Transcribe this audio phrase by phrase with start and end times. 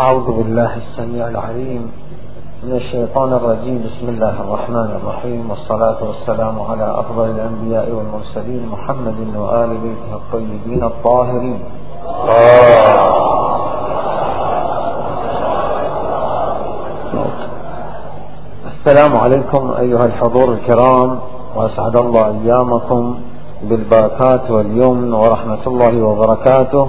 [0.00, 1.92] أعوذ بالله السميع العليم
[2.64, 3.84] من الشيطان الرجيم.
[3.84, 5.50] بسم الله الرحمن الرحيم.
[5.50, 11.60] والصلاة والسلام على أفضل الأنبياء والمرسلين محمد وآل بيته الطيبين الطاهرين.
[18.72, 21.18] السلام عليكم أيها الحضور الكرام
[21.56, 23.02] وأسعد الله أيامكم
[23.62, 26.88] بالبركات واليمن ورحمة الله وبركاته.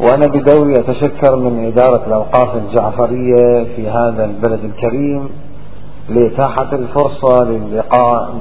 [0.00, 5.28] وأنا بدوري أتشكر من إدارة الأوقاف الجعفرية في هذا البلد الكريم
[6.08, 8.34] لإتاحة الفرصة للقاء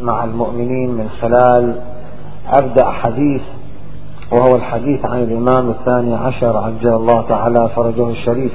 [0.00, 1.74] مع المؤمنين من خلال
[2.48, 3.42] أبدأ حديث
[4.32, 8.52] وهو الحديث عن الإمام الثاني عشر عجل الله تعالى فرجه الشريف.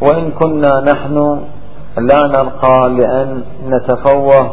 [0.00, 1.40] وإن كنا نحن
[1.98, 4.50] لا نرقى لأن نتفوه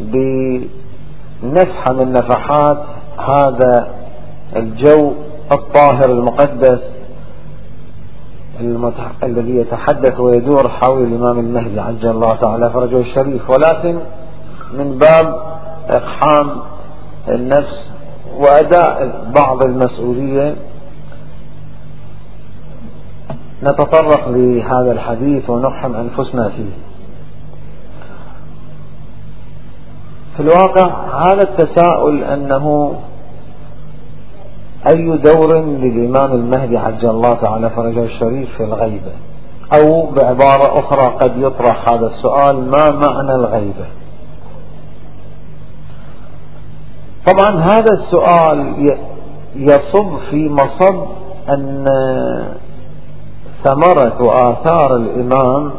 [0.00, 2.78] بنفحة من نفحات
[3.18, 3.88] هذا
[4.56, 5.12] الجو
[5.52, 6.80] الطاهر المقدس
[8.60, 9.10] المتح...
[9.22, 13.50] الذي يتحدث ويدور حول الإمام المهدي عجل الله تعالى فرجه الشريف.
[13.50, 13.98] ولكن
[14.72, 15.40] من باب
[15.88, 16.56] إقحام
[17.28, 17.90] النفس
[18.38, 20.56] وأداء بعض المسؤولية
[23.62, 26.70] نتطرق لهذا الحديث ونقحم أنفسنا فيه.
[30.36, 30.86] في الواقع
[31.26, 32.94] هذا التساؤل أنه
[34.88, 39.12] أي دور للإمام المهدي عجل الله تعالى فرجه الشريف في الغيبة؟
[39.74, 43.86] أو بعبارة أخرى قد يطرح هذا السؤال ما معنى الغيبة؟
[47.26, 48.74] طبعا هذا السؤال
[49.56, 51.04] يصب في مصب
[51.48, 51.84] أن
[53.64, 55.70] ثمرة وآثار الإمام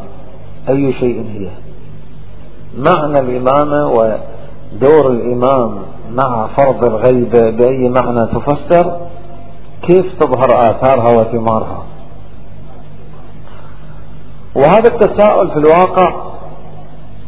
[0.69, 1.47] أي شيء هي؟
[2.77, 5.77] معنى الإمامة ودور الإمام
[6.15, 8.97] مع فرض الغيبة بأي معنى تفسر
[9.81, 11.83] كيف تظهر آثارها وثمارها؟
[14.55, 16.13] وهذا التساؤل في الواقع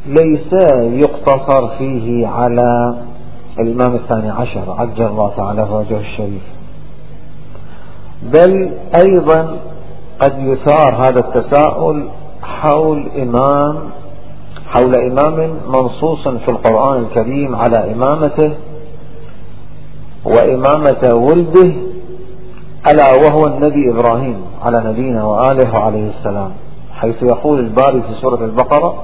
[0.05, 0.53] ليس
[1.03, 2.95] يقتصر فيه على
[3.59, 6.43] الإمام الثاني عشر عجل الله تعالى فرجه الشريف.
[8.23, 8.71] بل
[9.05, 9.57] أيضا
[10.21, 12.09] قد يثار هذا التساؤل
[12.43, 13.75] حول إمام
[14.67, 18.53] حول إمام منصوص في القرآن الكريم على إمامته
[20.25, 21.71] وإمامة ولده
[22.87, 26.51] ألا وهو النبي إبراهيم على نبينا وآله عليه السلام
[26.99, 29.03] حيث يقول الباري في سورة البقرة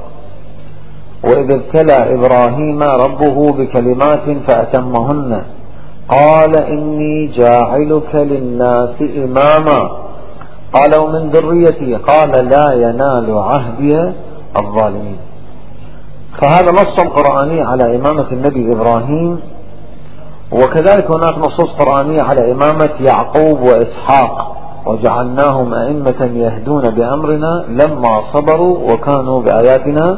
[1.24, 5.42] وإذ ابتلى إبراهيم ربه بكلمات فأتمهن
[6.10, 9.90] قال إني جاعلك للناس إماما.
[10.74, 14.12] قال ومن ذريتي؟ قال لا ينال عهدي
[14.62, 15.18] الظالمين.
[16.42, 19.40] فهذا نص قرآني على إمامة النبي إبراهيم
[20.52, 24.56] وكذلك هناك نصوص قرآنية على إمامة يعقوب وإسحاق
[24.86, 30.18] وجعلناهم أئمة يهدون بأمرنا لما صبروا وكانوا بآياتنا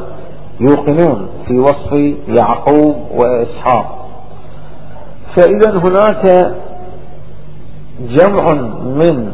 [0.60, 1.92] يوقنون في وصف
[2.28, 4.06] يعقوب وإسحاق.
[5.36, 6.54] فإذا هناك
[8.08, 8.52] جمع
[8.84, 9.32] من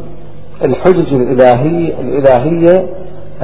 [0.65, 2.87] الحجج الإلهية, الإلهية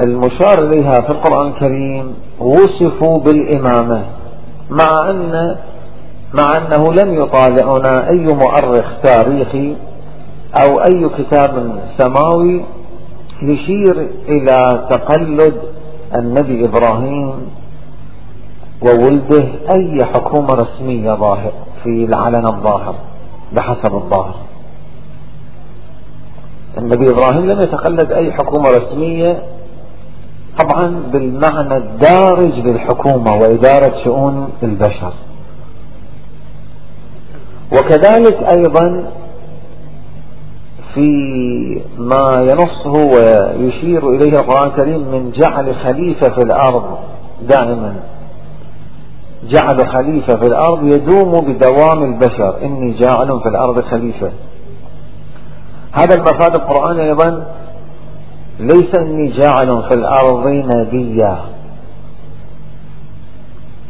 [0.04, 4.02] المشار إليها في القرآن الكريم وصفوا بالإمامة
[4.70, 5.56] مع أن
[6.38, 9.76] مع أنه لم يطالعنا أي مؤرخ تاريخي
[10.62, 12.64] أو أي كتاب سماوي
[13.42, 15.54] يشير إلى تقلد
[16.14, 17.32] النبي إبراهيم
[18.82, 21.52] وولده أي حكومة رسمية ظاهر
[21.84, 22.94] في العلن الظاهر
[23.52, 24.34] بحسب الظاهر.
[26.78, 29.42] النبي إبراهيم لم يتقلد أي حكومة رسمية
[30.60, 35.12] طبعا بالمعنى الدارج للحكومة وإدارة شؤون البشر.
[37.74, 39.04] وكذلك أيضا
[40.94, 41.10] في
[41.98, 46.98] ما ينصه ويشير إليه القرآن الكريم من جعل خليفة في الأرض
[47.42, 47.94] دائما.
[49.48, 52.62] جعل خليفة في الأرض يدوم بدوام البشر.
[52.62, 54.30] إني جاعل في الأرض خليفة.
[55.92, 57.46] هذا المفاد القرآن أيضا
[58.60, 61.38] ليس إني جاعل في الأرض نبيا.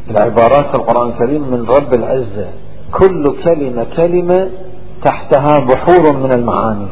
[0.09, 2.47] العبارات في القرآن الكريم من رب العزة.
[2.91, 4.49] كل كلمة كلمة
[5.03, 6.87] تحتها بحور من المعاني.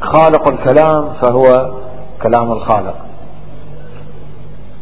[0.00, 1.70] خالق الكلام فهو
[2.22, 2.94] كلام الخالق.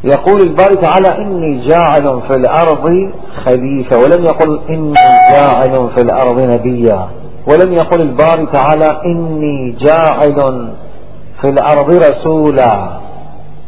[0.04, 3.10] يقول الباري تعالى إني جاعل في الأرض
[3.44, 4.94] خليفة ولم يقل إني
[5.30, 7.08] جاعل في الأرض نبيا.
[7.50, 10.68] ولم يقل الباري تعالى إني جاعل
[11.40, 12.88] في الأرض رسولا.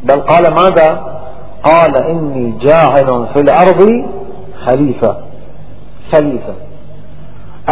[0.02, 1.18] بل قال ماذا؟
[1.62, 4.04] قال إني جاعل في الأرض
[4.66, 5.16] خليفة.
[6.12, 6.54] خليفة.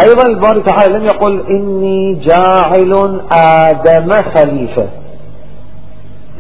[0.01, 4.87] أيضا الباري تعالى لم يقل إني جاعل آدم خليفة.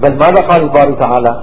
[0.02, 1.42] بل ماذا قال الباري تعالى؟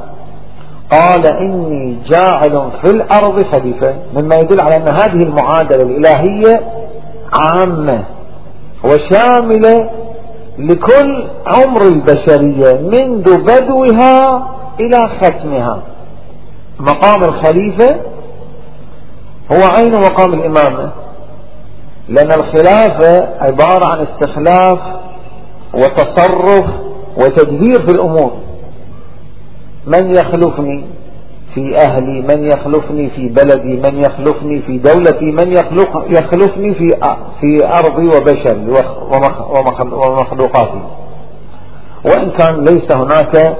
[0.91, 3.95] قال إني جاعل في الأرض خليفة.
[4.17, 6.61] مما يدل على أن هذه المعادلة الإلهية
[7.33, 8.03] عامة
[8.83, 9.89] وشاملة
[10.59, 14.47] لكل عمر البشرية منذ بدوها
[14.79, 15.79] إلى ختمها.
[16.79, 17.99] مقام الخليفة
[19.51, 20.91] هو عين مقام الإمامة.
[22.09, 24.79] لأن الخلافة عبارة عن استخلاف
[25.73, 26.65] وتصرف
[27.17, 28.31] وتدبير في الأمور.
[29.87, 30.85] من يخلفني
[31.53, 36.89] في أهلي؟ من يخلفني في بلدي؟ من يخلفني في دولتي؟ من يخلف يخلفني في
[37.41, 38.83] في أرضي وبشري
[39.91, 40.81] ومخلوقاتي.
[42.05, 43.57] وإن كان ليس هناك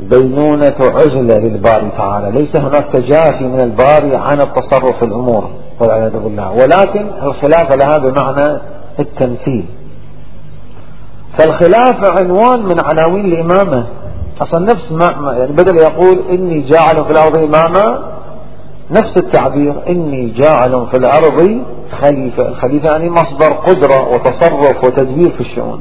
[0.00, 2.30] بينونة عزلة للباري تعالى.
[2.38, 5.50] ليس هناك تجافي من الباري عن التصرف في الأمور
[5.80, 6.52] والعياذ بالله.
[6.52, 8.60] ولكن الخلافة لها بمعنى
[8.98, 9.64] التمثيل.
[11.38, 13.86] فالخلافة عنوان من عناوين الإمامة.
[14.40, 17.98] أصلا نفس ما يعني بدل يقول إني جاعل في الأرض إماما
[18.90, 21.62] نفس التعبير إني جاعل في الأرض
[22.02, 22.48] خليفة.
[22.48, 25.80] الخليفة يعني مصدر قدرة وتصرف وتدبير في الشؤون.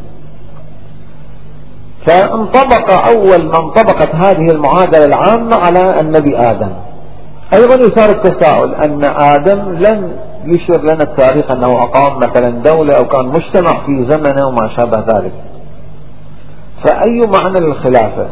[2.08, 6.72] فانطبق أول ما انطبقت هذه المعادلة العامة على النبي آدم.
[7.54, 10.12] أيضا يثار التساؤل أن آدم لم
[10.46, 15.32] يشير لنا التاريخ أنه أقام مثلا دولة أو كان مجتمع في زمنه وما شابه ذلك.
[16.84, 18.28] فأي معنى للخلافة؟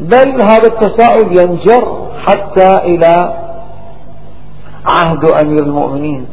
[0.00, 3.34] بل هذا التساؤل ينجر حتى إلى
[4.86, 6.26] عهد أمير المؤمنين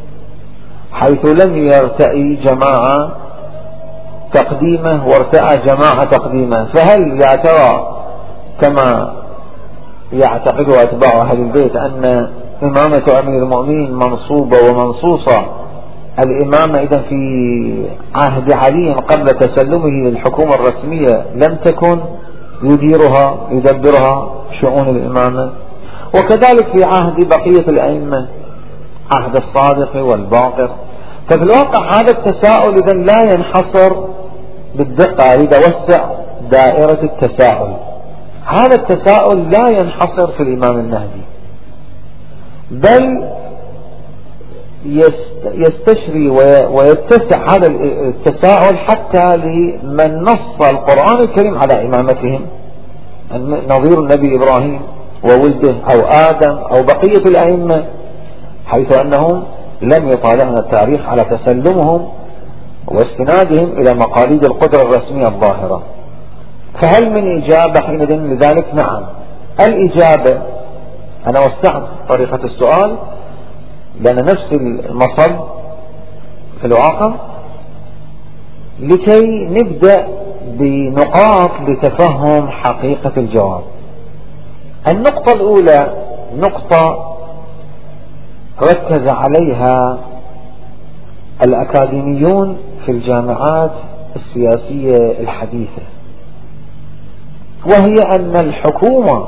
[0.91, 3.11] حيث لم يرتئي جماعة
[4.33, 6.65] تقديمه وارتأى جماعة تقديمه.
[6.73, 7.95] فهل يا ترى
[8.61, 9.13] كما
[10.13, 12.27] يعتقد أتباع أهل البيت أن
[12.63, 15.45] إمامة أمير المؤمنين منصوبة ومنصوصة؟
[16.19, 17.85] الإمامة إذا في
[18.15, 21.99] عهد علي قبل تسلمه للحكومة الرسمية لم تكن
[22.63, 24.31] يديرها يدبرها
[24.61, 25.51] شؤون الإمامة.
[26.15, 28.27] وكذلك في عهد بقية الأئمة
[29.11, 30.69] عهد الصادق والباقر.
[31.29, 33.95] ففي الواقع هذا التساؤل إذا لا ينحصر
[34.75, 36.05] بالدقة أريد أوسع
[36.51, 37.73] دائرة التساؤل.
[38.45, 41.21] هذا التساؤل لا ينحصر في الإمام المهدي.
[42.71, 43.23] بل
[45.53, 46.29] يستشري
[46.69, 52.45] ويتسع هذا التساؤل حتى لمن نص القرآن الكريم على إمامتهم.
[53.69, 54.81] نظير النبي إبراهيم
[55.23, 57.85] وولده أو آدم أو بقية الأئمة
[58.65, 59.43] حيث أنهم
[59.81, 62.07] لم يطالعنا التاريخ على تسلمهم
[62.91, 65.81] واستنادهم إلى مقاليد القدرة الرسمية الظاهرة.
[66.81, 69.03] فهل من إجابة حينئذ لذلك؟ نعم.
[69.59, 70.41] الإجابة
[71.27, 72.95] أنا وسعت طريقة السؤال
[74.01, 75.35] لأن نفس المصب
[76.59, 77.11] في الواقع
[78.79, 80.07] لكي نبدأ
[80.45, 83.61] بنقاط لتفهم حقيقة الجواب.
[84.87, 85.93] النقطة الأولى
[86.37, 87.15] نقطة
[88.61, 89.97] ركز عليها
[91.43, 92.57] الأكاديميون
[92.89, 93.71] في الجامعات
[94.15, 95.81] السياسية الحديثة
[97.65, 99.27] وهي أن الحكومة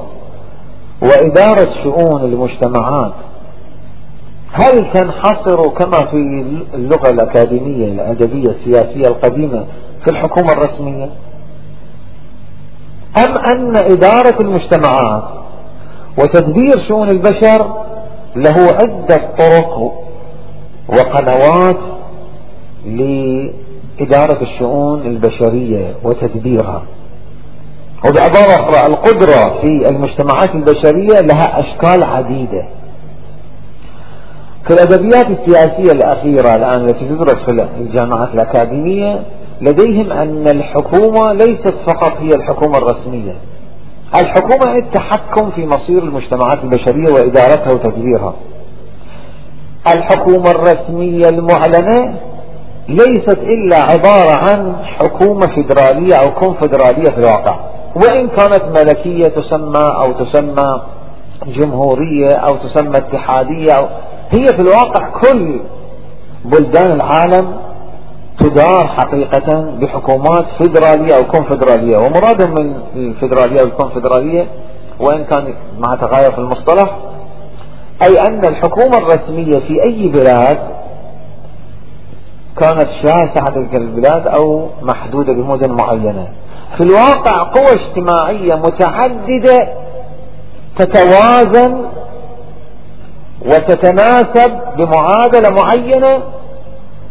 [1.02, 3.14] وإدارة شؤون المجتمعات
[4.52, 9.66] هل تنحصر كما في اللغة الأكاديمية الأدبية السياسية القديمة
[10.06, 11.10] في الحكومة الرسمية؟
[13.18, 15.24] أم أن إدارة المجتمعات
[16.18, 17.84] وتدبير شؤون البشر
[18.36, 19.94] له عدة طرق
[20.90, 22.01] وقنوات
[22.86, 26.84] لإدارة الشؤون البشرية وتدبيرها.
[28.06, 32.66] وبعبارة أخرى القدرة في المجتمعات البشرية لها أشكال عديدة.
[34.68, 39.24] في الأدبيات السياسية الأخيرة الآن التي تدرس في الجامعات الأكاديمية
[39.62, 43.34] لديهم أن الحكومة ليست فقط هي الحكومة الرسمية.
[44.16, 48.34] الحكومة التحكم في مصير المجتمعات البشرية وإدارتها وتدبيرها.
[49.88, 52.14] الحكومة الرسمية المعلنة
[52.92, 57.56] ليست إلا عبارة عن حكومة فدرالية أو كونفدرالية في الواقع.
[57.96, 60.82] وإن كانت ملكية تسمى أو تسمى
[61.48, 63.86] جمهورية أو تسمى اتحادية أو
[64.32, 65.60] هي في الواقع كل
[66.46, 67.48] بلدان العالم
[68.40, 71.98] تدار حقيقة بحكومات فدرالية أو كونفدرالية.
[71.98, 74.46] ومرادهم من الفدرالية والكونفدرالية
[75.00, 76.96] وإن كان مع تغاير في المصطلح
[78.04, 80.58] أي أن الحكومة الرسمية في أي بلاد
[82.60, 86.28] كانت شاسعة تلك البلاد أو محدودة بمدن معينة.
[86.78, 89.68] في الواقع قوى اجتماعية متعددة
[90.78, 91.78] تتوازن
[93.46, 96.24] وتتناسب بمعادلة معينة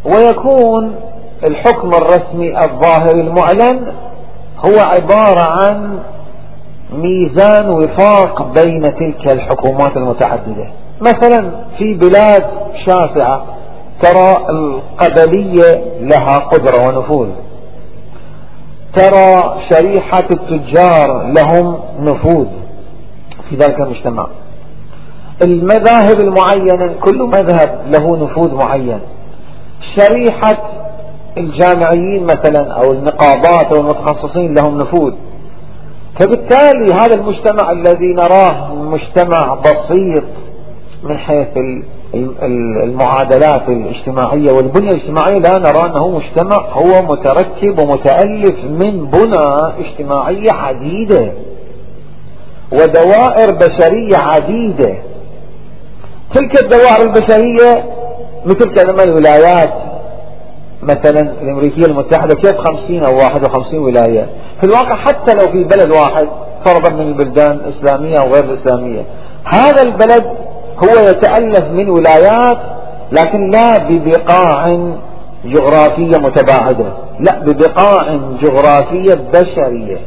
[0.04, 0.94] ويكون
[1.49, 3.92] الحكم الرسمي الظاهري المعلن
[4.66, 5.99] هو عبارة عن
[6.92, 10.66] ميزان وفاق بين تلك الحكومات المتعددة.
[11.00, 12.44] مثلا في بلاد
[12.87, 13.42] شاسعة
[14.02, 17.28] ترى القبلية لها قدرة ونفوذ.
[18.97, 22.47] ترى شريحة التجار لهم نفوذ
[23.50, 24.26] في ذلك المجتمع.
[25.42, 29.00] المذاهب المعينة كل مذهب له نفوذ معين.
[29.97, 30.71] شريحة
[31.37, 35.12] الجامعيين مثلا أو النقابات أو المتخصصين لهم نفوذ.
[36.21, 40.25] فبالتالي هذا المجتمع الذي نراه مجتمع بسيط
[41.02, 41.57] من حيث
[42.14, 51.32] المعادلات الاجتماعية والبنية الاجتماعية لا نرى أنه مجتمع هو متركب ومتألف من بنى اجتماعية عديدة
[52.72, 54.94] ودوائر بشرية عديدة.
[56.34, 57.84] تلك الدوائر البشرية
[58.46, 59.72] مثل كلمة الولايات
[60.82, 64.26] مثلا الأمريكية المتحدة كيف خمسين أو واحد وخمسين ولاية؟
[64.60, 66.28] في الواقع حتى لو في بلد واحد
[66.64, 69.04] فرضا من البلدان الإسلامية أو غير الإسلامية
[69.44, 70.24] هذا البلد
[70.84, 72.58] هو يتألف من ولايات
[73.12, 74.78] لكن لا ببقاع
[75.44, 79.99] جغرافية متباعدة لا ببقاع جغرافية بشرية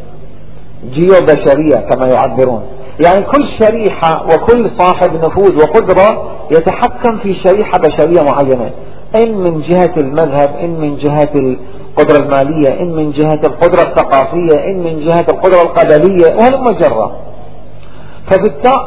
[0.93, 2.61] جيو بشرية كما يعبرون.
[3.05, 8.69] يعني كل شريحة وكل صاحب نفوذ وقدرة يتحكم في شريحة بشرية معينة.
[9.15, 14.83] إن من جهة المذهب إن من جهة القدرة المالية إن من جهة القدرة الثقافية إن
[14.83, 17.11] من جهة القدرة القبلية وهلم جرة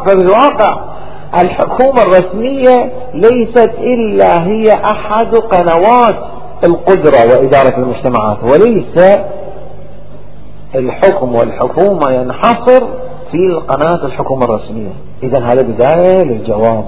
[0.06, 0.95] فبالواقع
[1.34, 6.16] الحكومة الرسمية ليست إلا هي أحد قنوات
[6.64, 9.18] القدرة وإدارة المجتمعات وليس
[10.74, 12.86] الحكم والحكومة ينحصر
[13.32, 14.92] في قناة الحكومة الرسمية.
[15.22, 16.84] إذا هذا بداية للجواب.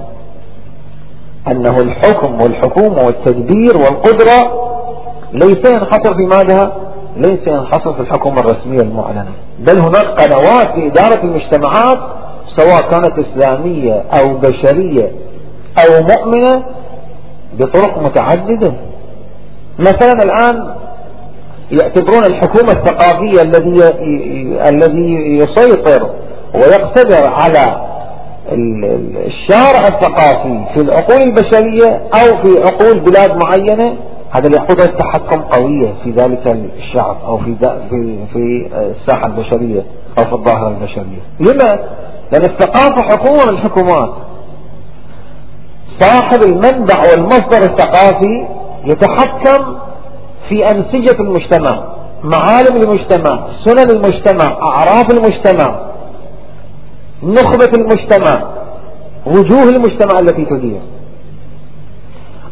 [1.48, 4.68] أنه الحكم والحكومة والتدبير والقدرة
[5.32, 6.72] ليس ينحصر في ماذا؟
[7.16, 9.32] ليس ينحصر في الحكومة الرسمية المعلنة.
[9.58, 11.98] بل هناك قنوات في إدارة المجتمعات
[12.56, 15.10] سواء كانت إسلامية أو بشرية
[15.78, 16.62] أو مؤمنة
[17.58, 18.72] بطرق متعددة
[19.78, 20.74] مثلا الآن
[21.72, 23.84] يعتبرون الحكومة الثقافية الذي
[24.68, 26.10] الذي يسيطر
[26.54, 27.88] ويقتدر على
[29.26, 33.96] الشارع الثقافي في العقول البشرية أو في عقول بلاد معينة
[34.30, 37.54] هذا اللي يأخذ التحكم قوية في ذلك الشعب أو في
[37.90, 39.82] في في الساحة البشرية
[40.18, 41.78] أو في الظاهرة البشرية لما؟
[42.32, 44.10] لأن الثقافة حكومة من الحكومات
[46.00, 48.46] صاحب المنبع والمصدر الثقافي
[48.84, 49.76] يتحكم
[50.48, 51.84] في أنسجة المجتمع
[52.24, 55.80] معالم المجتمع سنن المجتمع أعراف المجتمع
[57.22, 58.42] نخبة المجتمع
[59.26, 60.80] وجوه المجتمع التي تدير.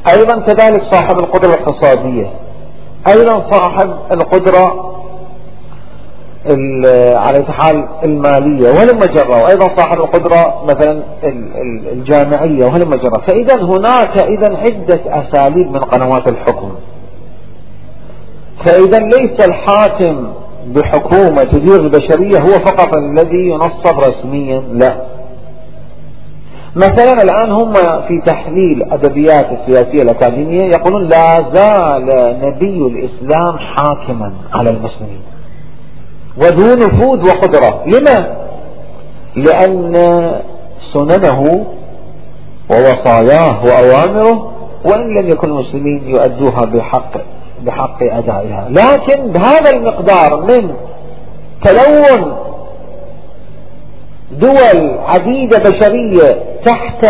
[0.08, 2.30] أيضا كذلك صاحب القدرة الاقتصادية.
[3.08, 4.95] أيضا صاحب القدرة
[7.16, 11.02] على حال المالية وهلم جرى وأيضا صاحب القدرة مثلا
[11.92, 13.22] الجامعية وهلم جرى.
[13.26, 16.70] فإذا هناك إذا عدة أساليب من قنوات الحكم.
[18.66, 20.32] فإذا ليس الحاكم
[20.66, 24.96] بحكومة تدير البشرية هو فقط الذي ينصب رسميا لا.
[26.76, 27.72] مثلا الآن هم
[28.08, 35.20] في تحليل أدبيات السياسية الأكاديمية يقولون لا زال نبي الإسلام حاكما على المسلمين.
[36.38, 38.36] وذو نفوذ وقدرة لما؟
[39.36, 39.94] لأن
[40.94, 41.66] سننه
[42.70, 44.52] ووصاياه وأوامره
[44.84, 47.10] وإن لم يكن المسلمين يؤدوها بحق
[47.62, 50.74] بحق أدائها لكن بهذا المقدار من
[51.64, 52.36] تلون
[54.32, 57.06] دول عديدة بشرية تحت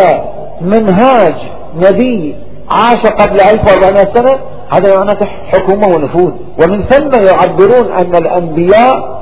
[0.61, 1.35] منهاج
[1.77, 2.37] نبي
[2.71, 4.39] عاش قبل 1400 سنة
[4.75, 6.33] هذا معناته حكومة ونفوذ.
[6.63, 9.17] ومن ثم يعبرون أن الأنبياء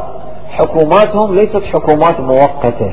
[0.51, 2.93] حكوماتهم ليست حكومات مؤقتة.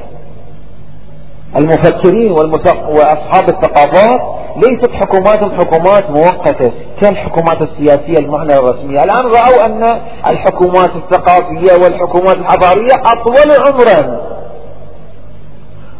[1.57, 4.21] المفكرين وأصحاب الثقافات
[4.55, 6.71] ليست حكوماتهم حكومات مؤقتة.
[7.01, 14.21] كالحكومات السياسية المعنى الرسمية؟ الآن رأوا أن الحكومات الثقافية والحكومات الحضارية أطول عمرا.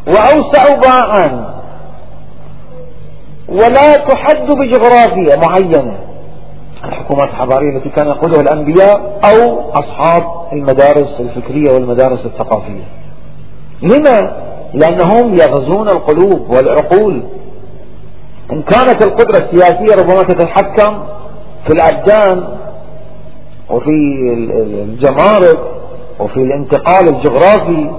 [0.06, 1.54] وأوسع باعا.
[3.48, 6.11] ولا تحد بجغرافيا معينة.
[6.84, 12.84] الحكومات الحضارية التي كان يقودها الأنبياء أو أصحاب المدارس الفكرية والمدارس الثقافية
[13.82, 14.32] لما؟
[14.74, 17.22] لأنهم يغزون القلوب والعقول
[18.52, 21.02] إن كانت القدرة السياسية ربما تتحكم
[21.66, 22.44] في الأبدان
[23.70, 23.90] وفي
[24.82, 25.58] الجمارك
[26.20, 27.90] وفي الانتقال الجغرافي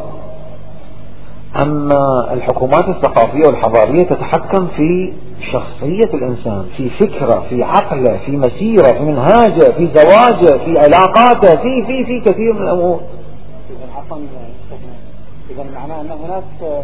[1.62, 5.14] أما الحكومات الثقافية والحضارية تتحكم في
[5.52, 11.86] شخصية الإنسان في فكرة في عقله في مسيرة في منهاجه في زواجه في علاقاته في
[11.86, 13.02] في في كثير من الأمور.
[13.70, 14.18] إذا عفوا
[15.50, 16.84] إذا معناه أن هناك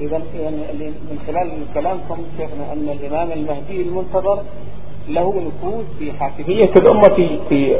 [0.00, 0.56] إذا يعني
[1.10, 4.42] من خلال كلامكم شيخنا أن الإمام المهدي المنتظر
[5.14, 7.76] له نفوذ في حاكمية الأمة في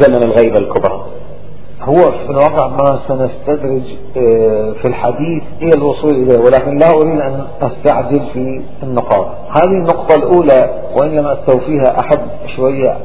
[0.00, 1.04] زمن الغيبة الكبرى.
[1.82, 3.82] هو في الواقع ما سنستدرج
[4.16, 9.26] آه، في الحديث إلى الوصول إليه ولكن لا أريد أن أستعجل في النقاط.
[9.50, 12.20] هذه النقطة الأولى وإن لم أستوفيها أحب
[12.56, 12.96] شوية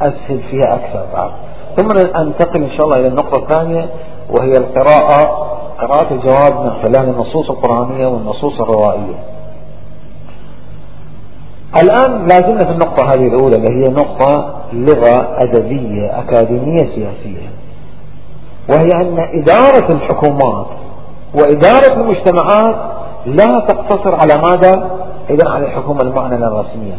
[0.00, 1.32] أسهل فيها أكثر
[1.76, 3.88] ثم أنتقل إن شاء الله إلى النقطة الثانية
[4.30, 5.48] وهي القراءة
[5.80, 9.14] قراءة الجواب من خلال النصوص القرآنية والنصوص الروائية.
[11.76, 17.48] الآن لازلنا في النقطة هذه الأولى اللي هي نقطة لغة أدبية أكاديمية سياسية
[18.68, 20.66] وهي أن إدارة الحكومات
[21.34, 22.76] وإدارة المجتمعات
[23.26, 24.90] لا تقتصر على ماذا؟
[25.30, 26.94] إذا على الحكومة المعنى الرسمية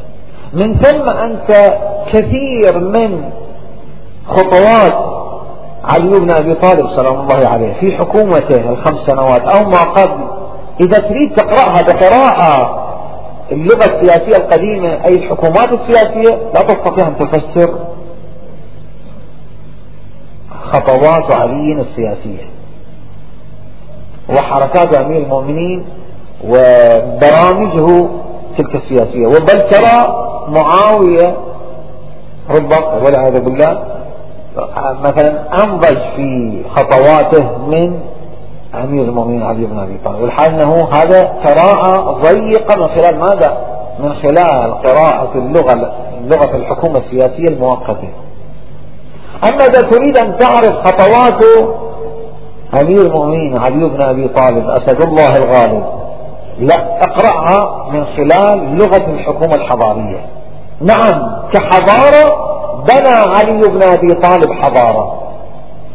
[0.53, 1.79] من ثم أنت
[2.13, 3.23] كثير من
[4.27, 5.13] خطوات
[5.83, 10.23] علي بن أبي طالب سلام الله عليه في حكومته الخمس سنوات أو ما قبل
[10.81, 12.82] إذا تريد تقرأها بقراءة
[13.51, 17.79] اللغة السياسية القديمة أي الحكومات السياسية لا تستطيع أن تفسر
[20.71, 22.45] خطوات علي السياسية
[24.29, 25.83] وحركات أمير المؤمنين
[26.43, 28.07] وبرامجه
[28.57, 29.27] تلك السياسية.
[29.27, 31.37] وبل ترى معاوية
[32.49, 33.83] ربما والعياذ بالله
[35.03, 37.99] مثلا أنضج في خطواته من
[38.75, 40.21] أمير المؤمنين علي بن أبي طالب.
[40.21, 43.57] والحال أنه هذا قراءة ضيقة من خلال ماذا؟
[43.99, 48.09] من خلال قراءة اللغة لغة الحكومة السياسية المؤقتة.
[49.43, 51.43] أما إذا تريد أن تعرف خطوات
[52.81, 55.83] أمير المؤمنين علي بن أبي طالب أسد الله الغالب
[56.59, 60.25] لا اقرأها من خلال لغة الحكومة الحضارية.
[60.81, 62.53] نعم كحضارة
[62.89, 65.23] بنى علي بن أبي طالب حضارة.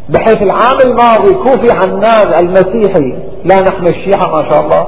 [0.09, 4.87] بحيث العام الماضي كوفي عنان المسيحي لا نحن الشيعة ما شاء الله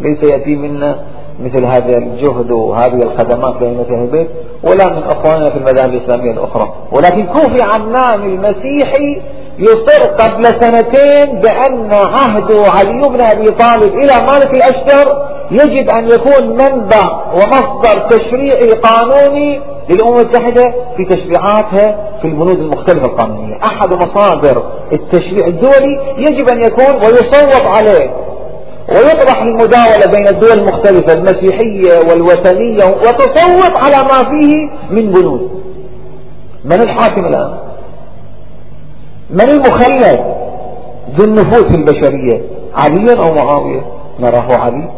[0.00, 0.98] ليس يأتي منا
[1.44, 4.28] مثل هذا الجهد وهذه الخدمات لأئمة البيت
[4.62, 6.72] ولا من أخواننا في المذاهب الإسلامية الأخرى.
[6.92, 9.20] ولكن كوفي عنان المسيحي
[9.58, 16.48] يصر قبل سنتين بأن عهد علي بن أبي طالب إلى مالك الأشتر يجب أن يكون
[16.48, 23.56] منبع ومصدر تشريعي قانوني للأمم المتحدة في تشريعاتها في البنود المختلفة القانونية.
[23.64, 28.10] أحد مصادر التشريع الدولي يجب أن يكون ويصوت عليه
[28.88, 35.50] ويطرح المداولة بين الدول المختلفة المسيحية والوثنية وتصوت على ما فيه من بنود.
[36.64, 37.58] من الحاكم الآن؟
[39.30, 40.20] من المخلد
[41.18, 42.40] ذو النفوذ البشرية؟
[42.74, 43.82] علي أو معاوية؟
[44.20, 44.88] نراه علي.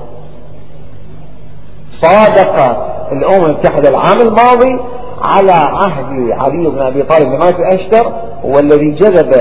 [2.03, 4.81] صادق الأمم المتحدة العام الماضي
[5.23, 8.13] على عهد علي بن أبي طالب بن أشتر
[8.45, 9.33] والذي جذب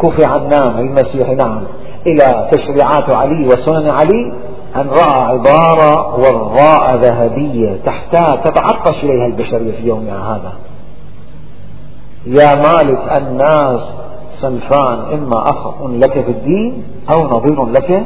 [0.00, 1.62] كوفي عنان المسيح نعم
[2.06, 4.32] إلى تشريعات علي وسنن علي
[4.76, 10.52] أن رأى عبارة وراء ذهبية تحتاج تتعطش إليها البشرية في يومها هذا.
[12.26, 13.80] يا مالك الناس
[14.40, 18.04] صنفان إما أخ لك في الدين أو نظير لك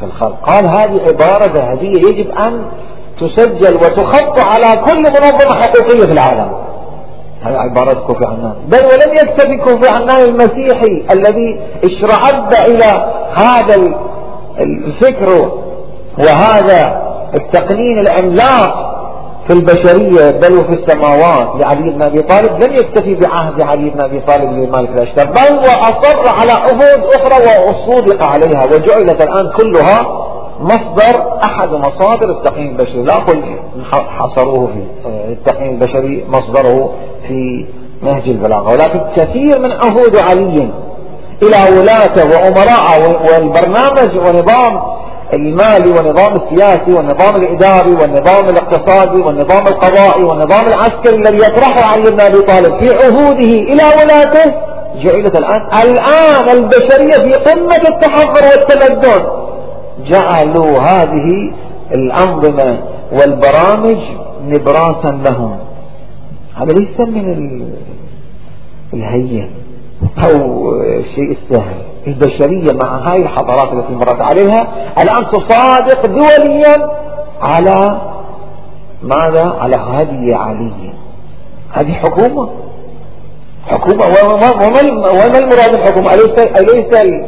[0.00, 0.36] في الخلق.
[0.42, 2.62] قال هذه عبارة ذهبية يجب أن
[3.20, 6.52] تسجل وتخط على كل منظمة حقوقية في العالم.
[7.42, 13.94] هذه عبارة كوفي عنان بل ولم يكتفي كوفي عنان المسيحي الذي اشرعب إلى هذا
[14.60, 15.50] الفكر
[16.18, 17.02] وهذا
[17.34, 18.88] التقنين العملاق
[19.48, 24.20] في البشرية بل وفي السماوات لعلي بن أبي طالب لم يكتفي بعهد علي بن أبي
[24.20, 30.27] طالب لمالك الأشتر بل وأصر على عهود أخرى وصودق عليها وجعلت الآن كلها
[30.60, 33.02] مصدر أحد مصادر التقنين البشري.
[33.02, 33.42] لا أقول
[33.92, 34.82] حصروه في
[35.32, 36.90] التقنين البشري مصدره
[37.28, 37.66] في
[38.02, 38.72] نهج البلاغة.
[38.72, 40.68] ولكن كثير من عهود علي
[41.42, 44.80] إلى ولاته وأمراءه والبرنامج ونظام
[45.34, 52.20] المالي والنظام السياسي والنظام الإداري والنظام الاقتصادي والنظام القضائي والنظام العسكري الذي يطرحه علي بن
[52.20, 54.54] أبي طالب في عهوده إلى ولاته
[54.94, 59.24] جعلت الآن الآن البشرية في قمة التحضر والتمدن.
[60.06, 61.50] جعلوا هذه
[61.94, 62.78] الأنظمة
[63.12, 63.98] والبرامج
[64.48, 65.58] نبراسا لهم.
[66.54, 67.62] هذا ليس من
[68.94, 69.50] الهين
[70.24, 71.74] أو الشيء السهل
[72.06, 74.66] البشرية مع هاي الحضارات التي مرت عليها
[75.02, 76.90] الآن تصادق دوليا
[77.40, 78.00] على
[79.02, 80.92] ماذا؟ على هدي علي.
[81.72, 82.50] هذه حكومة.
[83.66, 84.04] حكومة.
[84.04, 87.18] وما المراد بالحكومة؟ أليس, أليس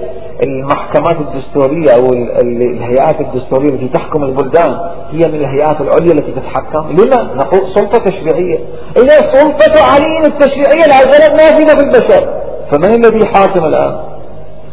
[0.42, 6.90] المحكمات الدستورية أو الهيئات الدستورية التي تحكم البلدان هي من الهيئات العليا التي تتحكم.
[6.90, 8.58] لما؟ نقول سلطة تشريعية.
[8.96, 12.28] إذا سلطة علي التشريعية زالت نافذة في البشر.
[12.70, 13.96] فمن الذي حاكم الآن؟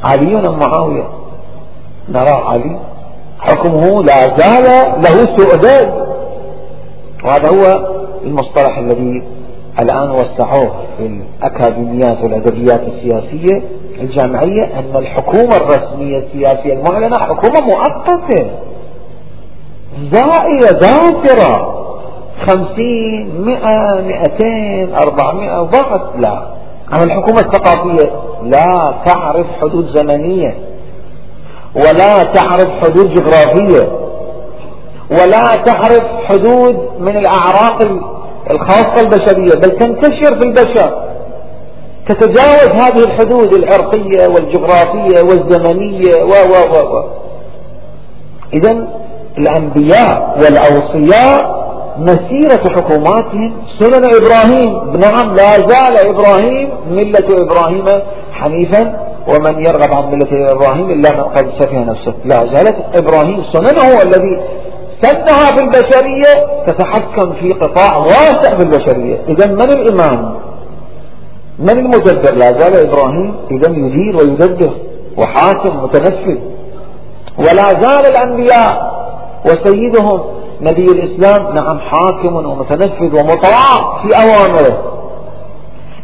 [0.04, 1.04] علي أم معاوية؟
[2.10, 2.80] نرى علي
[3.40, 4.64] حكمه لا زال
[5.02, 6.08] له سؤدد
[7.26, 7.88] وهذا هو
[8.24, 9.24] المصطلح الذي
[9.80, 11.06] الآن وسعوه في
[11.42, 13.62] الأكاديميات والأدبيات السياسية.
[14.02, 18.46] الجامعية أن الحكومة الرسمية السياسية المعلنة حكومة مؤقتة.
[20.12, 21.74] زائية ذاكرة
[22.48, 26.16] خمسين مئة مئتين أربعمائة ضغط.
[26.18, 26.48] لا.
[26.94, 28.12] أما الحكومة الثقافية
[28.44, 30.56] لا تعرف حدود زمنية.
[31.76, 33.92] ولا تعرف حدود جغرافية.
[35.12, 37.82] ولا تعرف حدود من الأعراق
[38.52, 39.60] الخاصة البشرية.
[39.60, 41.08] بل تنتشر في البشر.
[42.10, 47.04] تتجاوز هذه الحدود العرقية والجغرافية والزمنية و و و و.
[48.54, 48.88] إذا
[49.38, 51.58] الأنبياء والأوصياء
[52.00, 55.00] مسيرة حكوماتهم سنن إبراهيم.
[55.00, 57.86] نعم لا زال إبراهيم ملة إبراهيم
[58.32, 62.14] حنيفا ومن يرغب عن ملة إبراهيم إلا من قد سفه نفسه.
[62.26, 64.40] لا زالت إبراهيم سننه الذي
[65.02, 66.34] سنها في البشرية
[66.68, 69.18] تتحكم في قطاع واسع في البشرية.
[69.30, 70.36] إذا من الإمام؟
[71.60, 74.72] من المدبر؟ لا زال إبراهيم إذا يدير ويدبر
[75.18, 76.38] وحاكم متنفذ.
[77.38, 78.98] ولا زال الأنبياء
[79.46, 80.22] وسيدهم
[80.62, 84.94] نبي الإسلام نعم حاكم ومتنفذ ومطاع في أوامره.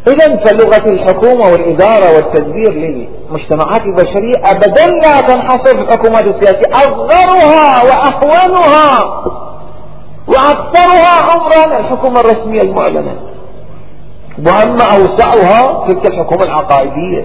[0.08, 6.70] إذا فلغة الحكومة والإدارة والتدبير للمجتمعات البشرية أبدا لا تنحصر في الحكومات السياسية.
[6.72, 9.22] أصغرها وأهونها
[10.28, 13.14] وأكثرها عمرا الحكومة الرسمية المعلنة.
[14.38, 17.24] وأما أوسعها تلك الحكومة العقائدية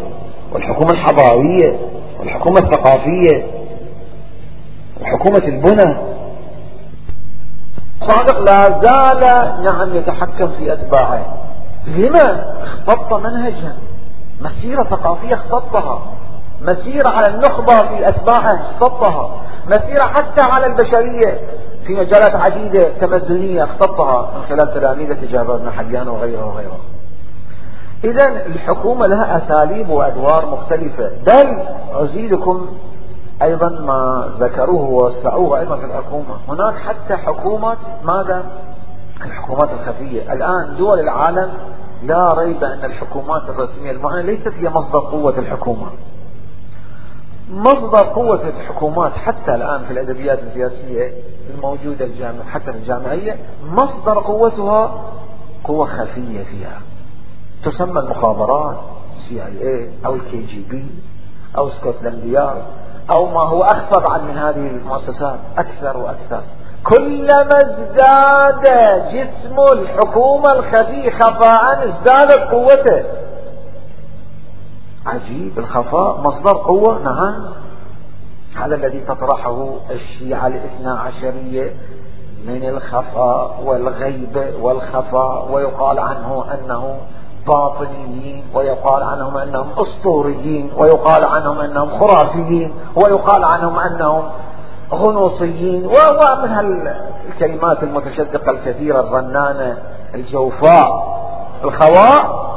[0.54, 1.80] والحكومة الحضارية
[2.20, 3.48] والحكومة الثقافية
[5.02, 5.96] وحكومة البنى.
[8.02, 9.22] صادق لا زال
[9.64, 11.26] نعم يتحكم في أتباعه.
[11.88, 12.54] لما؟
[12.88, 13.76] اختط منهجا.
[14.42, 16.02] مسيرة ثقافية اختطها.
[16.62, 19.32] مسيرة على النخبة في أتباعه اختطها.
[19.68, 21.40] مسيرة حتى على البشرية
[21.88, 26.78] في مجالات عديدة تمدنية اختطها من خلال تلاميذة جابر بن حيان وغيره وغيره
[28.04, 31.12] إذا الحكومة لها أساليب وأدوار مختلفة.
[31.28, 31.58] بل
[31.94, 32.68] أزيدكم
[33.42, 36.36] أيضا ما ذكروه ووسعوه أيضا في الحكومة.
[36.48, 38.44] هناك حتى حكومة ماذا؟
[39.26, 40.34] الحكومات الخفية.
[40.34, 41.54] الآن دول العالم
[42.04, 45.88] لا ريب أن الحكومات الرسمية المعينة ليست هي مصدر قوة الحكومة.
[47.52, 51.14] مصدر قوة الحكومات حتى الآن في الأدبيات السياسية
[51.56, 53.36] الموجودة الجامعة حتى الجامعية
[53.72, 55.02] مصدر قوتها
[55.64, 56.82] قوة خفية فيها.
[57.66, 58.78] تسمى المخابرات
[59.28, 60.86] CIA أو ال KGB
[61.58, 62.64] أو Scotland Yard
[63.10, 66.42] أو ما هو أخفى عن من هذه المؤسسات أكثر وأكثر.
[66.84, 68.64] كلما ازداد
[69.14, 73.04] جسم الحكومة الخفي خفاء ازدادت قوته.
[75.06, 77.46] عجيب الخفاء مصدر قوة نعم
[78.56, 81.74] هذا الذي تطرحه الشيعة الاثنى عشرية
[82.46, 86.98] من الخفاء والغيبة والخفاء ويقال عنه أنه
[87.48, 94.24] باطنيين ويقال عنهم أنهم أسطوريين ويقال عنهم أنهم خرافيين ويقال عنهم أنهم
[94.94, 99.78] غنوصيين ومن هالكلمات المتشدقة الكثيرة الرنانة
[100.16, 101.20] الجوفاء
[101.64, 102.50] الخواء.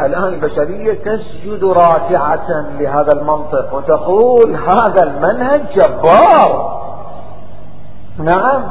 [0.00, 6.78] الآن البشرية تسجد راكعة لهذا المنطق وتقول هذا المنهج جبار.
[8.18, 8.62] نعم.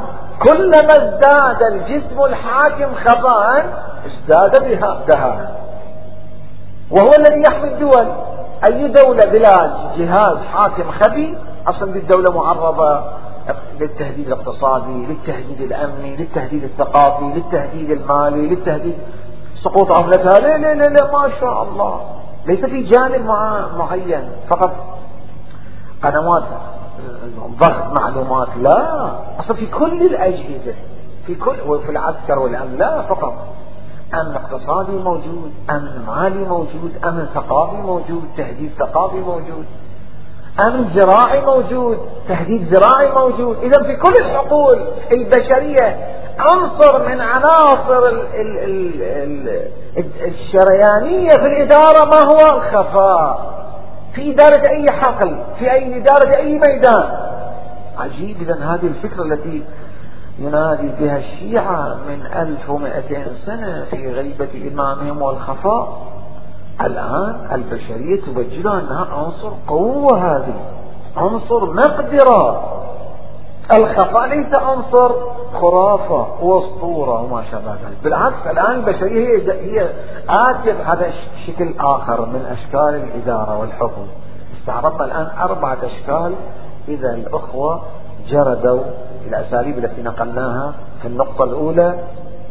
[0.43, 5.61] كلما ازداد الجسم الحاكم خفاء ازداد بها دهاء.
[6.91, 8.07] وهو الذي يحمي الدول.
[8.69, 11.35] أي دولة بلا جهاز حاكم خفي
[11.67, 13.01] أصلا دي الدولة معرضة
[13.79, 18.97] للتهديد الاقتصادي للتهديد الأمني للتهديد الثقافي للتهديد المالي للتهديد
[19.63, 22.01] سقوط عملتها لا لا لا, لا ما شاء الله.
[22.45, 23.25] ليس في جانب
[23.77, 24.29] معين.
[24.49, 24.71] فقط
[26.03, 26.43] قنوات
[27.59, 29.09] ضغط معلومات لا.
[29.39, 30.73] أصلا في كل الأجهزة
[31.25, 33.33] في كل وفي العسكر والأمن لا فقط.
[34.13, 39.65] أمن اقتصادي موجود أمن مالي موجود أمن ثقافي موجود تهديد ثقافي موجود.
[40.59, 43.57] أمن زراعي موجود تهديد زراعي موجود.
[43.57, 44.79] إذا في كل الحقول
[45.11, 45.97] البشرية
[46.39, 48.57] عنصر من عناصر ال ال
[49.01, 49.49] ال
[49.97, 53.57] ال الشريانية في الإدارة ما هو؟ الخفاء.
[54.17, 57.09] في إدارة أي حقل في أي إدارة أي ميدان.
[57.97, 59.63] عجيب إذا هذه الفكرة التي
[60.39, 66.07] ينادي بها الشيعة من 1200 سنة في غيبة إمامهم والخفاء.
[66.81, 70.53] الآن البشرية تبجلها أنها عنصر قوة هذه
[71.17, 72.76] عنصر مقدرة.
[73.71, 75.11] الخفاء ليس عنصر
[75.53, 77.97] خرافة وأسطورة وما شابه ذلك.
[78.03, 79.89] بالعكس الآن البشرية هي, هي
[80.29, 81.11] آتية بهذا
[81.47, 84.07] شكل آخر من أشكال الإدارة والحكم.
[84.59, 86.33] استعرضنا الآن أربعة أشكال.
[86.87, 87.81] إذا الأخوة
[88.29, 88.83] جردوا
[89.27, 92.03] الأساليب التي نقلناها في النقطة الأولى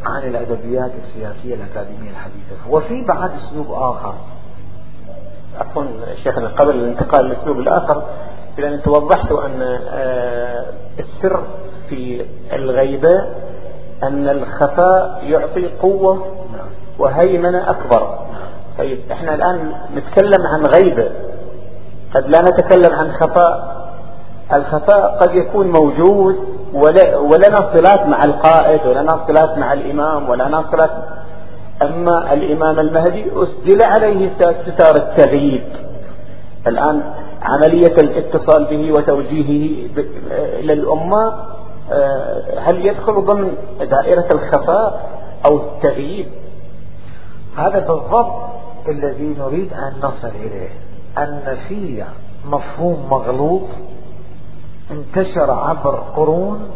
[0.05, 2.71] عن الأدبيات السياسية الأكاديمية الحديثة.
[2.71, 4.15] وفي بعد أسلوب آخر.
[5.61, 5.85] عفوا
[6.25, 8.03] شيخنا قبل الانتقال للأسلوب الآخر
[8.59, 10.65] لأن أنت وضحت أن آه،
[10.99, 11.41] السر
[11.89, 13.25] في الغيبة
[14.03, 16.27] أن الخفاء يعطي قوة
[16.99, 18.19] وهيمنة أكبر.
[18.79, 21.09] طيب إحنا الآن نتكلم عن غيبة.
[22.15, 23.77] قد لا نتكلم عن خفاء.
[24.53, 26.37] الخفاء قد يكون موجود
[27.23, 30.91] ولنا صلات مع القائد ولنا صلات مع الإمام ولنا صلات
[31.83, 34.31] أما الإمام المهدي أسدل عليه
[34.67, 35.63] ستار التغييب.
[36.67, 37.03] الآن
[37.47, 39.89] عملية الاتصال به وتوجيهه
[40.59, 41.33] إلى الأمة
[41.93, 45.11] آه، هل يدخل ضمن دائرة الخفاء
[45.47, 46.27] أو التغييب؟
[47.57, 48.35] هذا بالضبط
[48.89, 50.69] الذي نريد أن نصل إليه
[51.19, 52.05] أن في
[52.47, 53.69] مفهوم مغلوط
[54.91, 56.71] انتشر عبر قرون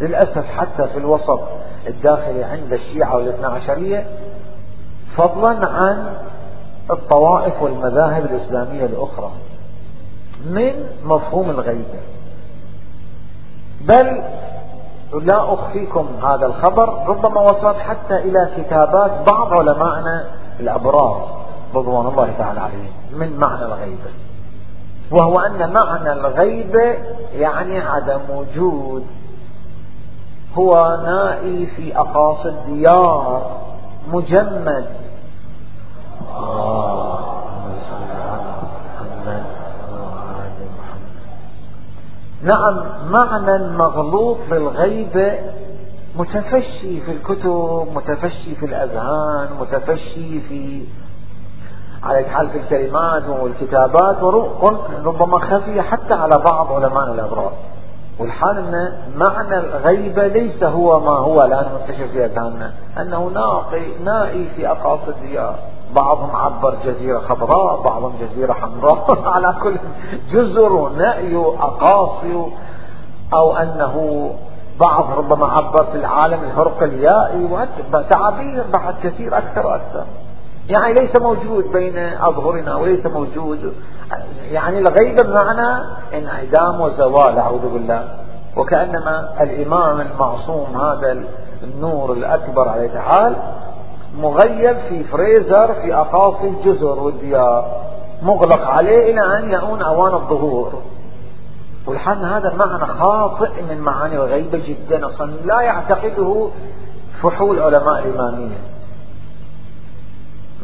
[0.00, 1.40] للأسف حتى في الوسط
[1.86, 4.06] الداخلي عند الشيعة والاثنى عشرية
[5.16, 6.14] فضلا عن
[6.90, 9.30] الطوائف والمذاهب الإسلامية الأخرى.
[10.50, 12.00] من مفهوم الغيبة
[13.80, 14.22] بل
[15.12, 20.24] لا أخفيكم هذا الخبر ربما وصلت حتى إلى كتابات بعض علمائنا
[20.60, 24.10] الأبرار رضوان الله تعالى عليهم من معنى الغيبة
[25.10, 26.96] وهو أن معنى الغيبة
[27.32, 29.06] يعني عدم وجود
[30.54, 33.50] هو نائي في أقاصي الديار
[34.08, 34.86] مجمد.
[42.46, 45.38] نعم معنى مغلوط للغيبة
[46.16, 50.82] متفشي في الكتب متفشي في الأذهان متفشي في
[52.02, 54.22] على حال في الكلمات والكتابات
[55.04, 57.52] ربما خفي حتى على بعض علماء الأبرار.
[58.18, 64.48] والحال أن معنى الغيبة ليس هو ما هو الآن منتشر في أذهاننا أنه ناقي نائي
[64.56, 65.58] في أقاصي الديار
[65.94, 69.18] بعضهم عبر جزيرة خضراء بعضهم جزيرة حمراء.
[69.34, 69.76] على كل
[70.30, 72.46] جزر نأي أقاصي
[73.34, 74.30] أو أنه
[74.80, 77.44] بعض ربما عبر في العالم الهرقليائي
[77.92, 80.04] وتعابير بعد كثير أكثر وأكثر.
[80.68, 83.74] يعني ليس موجود بين أظهرنا وليس موجود.
[84.50, 88.08] يعني الغيبة بمعنى انعدام وزوال أعوذ بالله.
[88.56, 91.16] وكأنما الإمام المعصوم هذا
[91.62, 93.36] النور الأكبر عليه تعالى
[94.18, 97.86] مغيب في فريزر في أقاصي الجزر والديار
[98.22, 100.72] مغلق عليه إلى أن يعون أوان الظهور.
[101.86, 106.48] والحال هذا معنى خاطئ من معاني الغيبة جدا أصلا لا يعتقده
[107.22, 108.58] فحول علماء الإمامية.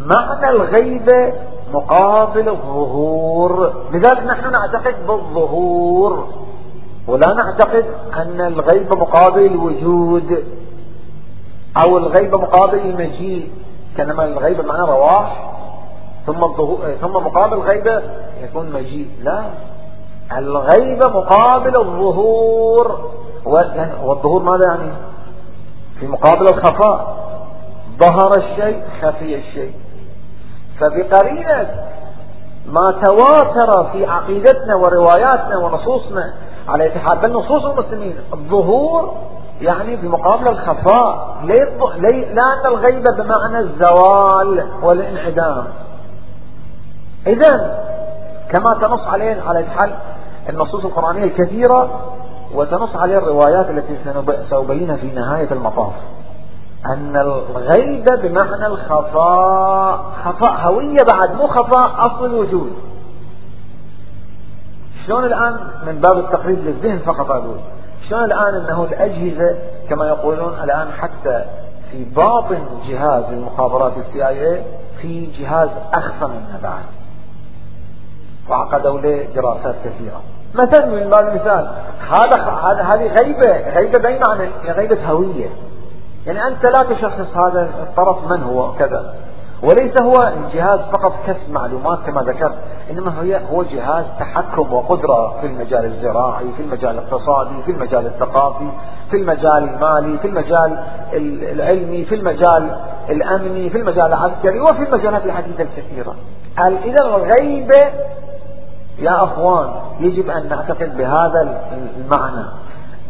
[0.07, 1.33] معنى الغيبة
[1.73, 3.73] مقابل الظهور.
[3.93, 6.29] لذلك نحن نعتقد بالظهور
[7.07, 7.85] ولا نعتقد
[8.17, 10.45] أن الغيبة مقابل الوجود.
[11.77, 13.51] أو الغيبة مقابل المجيء.
[13.97, 15.53] كانما الغيبة معنى رواح.
[16.27, 18.03] ثم الظهور ثم مقابل الغيبة
[18.43, 19.11] يكون مجيء.
[19.23, 19.45] لا.
[20.39, 23.11] الغيبة مقابل الظهور.
[24.05, 24.93] والظهور ماذا يعني؟
[26.01, 27.17] في مقابل الخفاء.
[27.99, 29.73] ظهر الشيء خفي الشيء.
[30.81, 31.71] فبقرينة
[32.67, 36.35] ما تواتر في عقيدتنا ورواياتنا ونصوصنا
[36.69, 38.17] على اتحاد بل نصوص المسلمين.
[38.33, 39.15] الظهور
[39.63, 45.65] يعني بمقابل الخفاء لأن الغيبة بمعنى الزوال والانعدام.
[47.27, 47.83] إذا
[48.51, 49.91] كما تنص عليه على الحل
[50.49, 52.01] النصوص القرآنية الكثيرة
[52.55, 53.99] وتنص عليه الروايات التي
[54.51, 55.93] سأبينها في نهاية المطاف.
[56.87, 62.73] أن الغيبة بمعنى الخفاء خفاء هوية بعد مو خفاء أصل الوجود.
[65.07, 67.57] شلون الآن من باب التقريب للذهن فقط أقول؟
[68.09, 69.57] شلون الآن أنه الأجهزة
[69.89, 71.45] كما يقولون الآن حتى
[71.91, 74.63] في باطن جهاز المخابرات السي آي
[75.01, 76.85] في جهاز أخفى منه بعد.
[78.51, 80.21] وعقدوا له دراسات كثيرة.
[80.55, 81.71] مثلا من باب المثال
[82.11, 85.49] هذا هذه غيبة غيبة بأي معنى غيبة هوية.
[86.27, 89.15] يعني أنت لا تشخص هذا الطرف من هو كذا.
[89.63, 92.55] وليس هو الجهاز فقط كسب معلومات كما ذكرت
[92.91, 98.69] إنما هي هو جهاز تحكم وقدرة في المجال الزراعي في المجال الاقتصادي في المجال الثقافي
[99.11, 100.79] في المجال المالي في المجال
[101.53, 102.77] العلمي في المجال
[103.11, 106.15] الأمني في المجال العسكري وفي المجالات الحديثة الكثيرة.
[106.59, 107.83] إذا الغيبة
[108.99, 109.69] يا أخوان
[110.01, 111.61] يجب أن نعتقد بهذا
[111.99, 112.45] المعنى.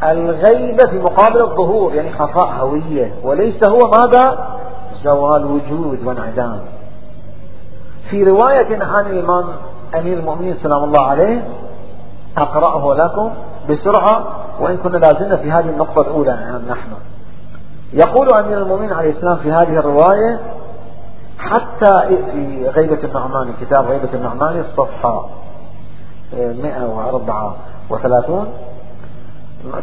[0.03, 4.49] الغيبة في مقابل الظهور يعني خفاء هوية وليس هو ماذا؟
[5.05, 6.61] زوال وجود وانعدام
[8.11, 9.45] في رواية عن الإمام
[9.95, 11.45] أمير المؤمنين سلام الله عليه
[12.39, 13.31] أقرأه لكم
[13.71, 14.25] بسرعة
[14.61, 16.89] وإن كنا لازلنا في هذه النقطة الأولى نحن.
[17.93, 20.41] يقول أمير المؤمنين عليه السلام في هذه الرواية
[21.39, 25.27] حتى في غيبة النعماني كتاب غيبة النعماني الصفحة
[26.33, 28.47] 134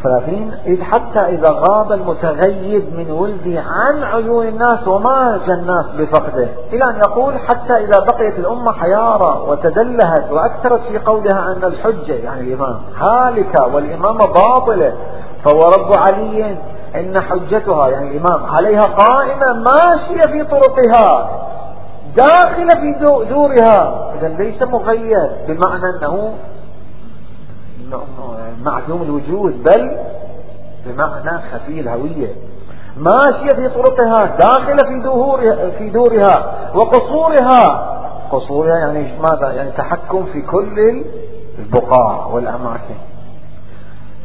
[0.04, 6.84] ثلاثين إذ حتى إذا غاب المتغيب من ولده عن عيون الناس وما الناس بفقده إلى
[6.84, 12.80] أن يقول حتى إذا بقيت الأمة حيارى وتدلهت وأكثرت في قولها أن الحجة يعني الإمام
[12.98, 14.94] هالكة والإمامة باطلة
[15.44, 16.58] فورب علي
[16.96, 21.30] إن حجتها يعني الإمام عليها قائمة ماشية في طرقها
[22.16, 22.96] داخلة في
[23.30, 24.12] دورها.
[24.20, 26.34] إذا ليس مغير بمعنى أنه
[28.64, 29.98] معدوم الوجود بل
[30.86, 32.28] بمعنى خفي الهوية.
[32.98, 37.96] ماشية في طرقها داخلة في دورها, في دورها وقصورها.
[38.32, 41.04] قصورها يعني ماذا؟ يعني تحكم في كل
[41.60, 42.96] البقاع والأماكن.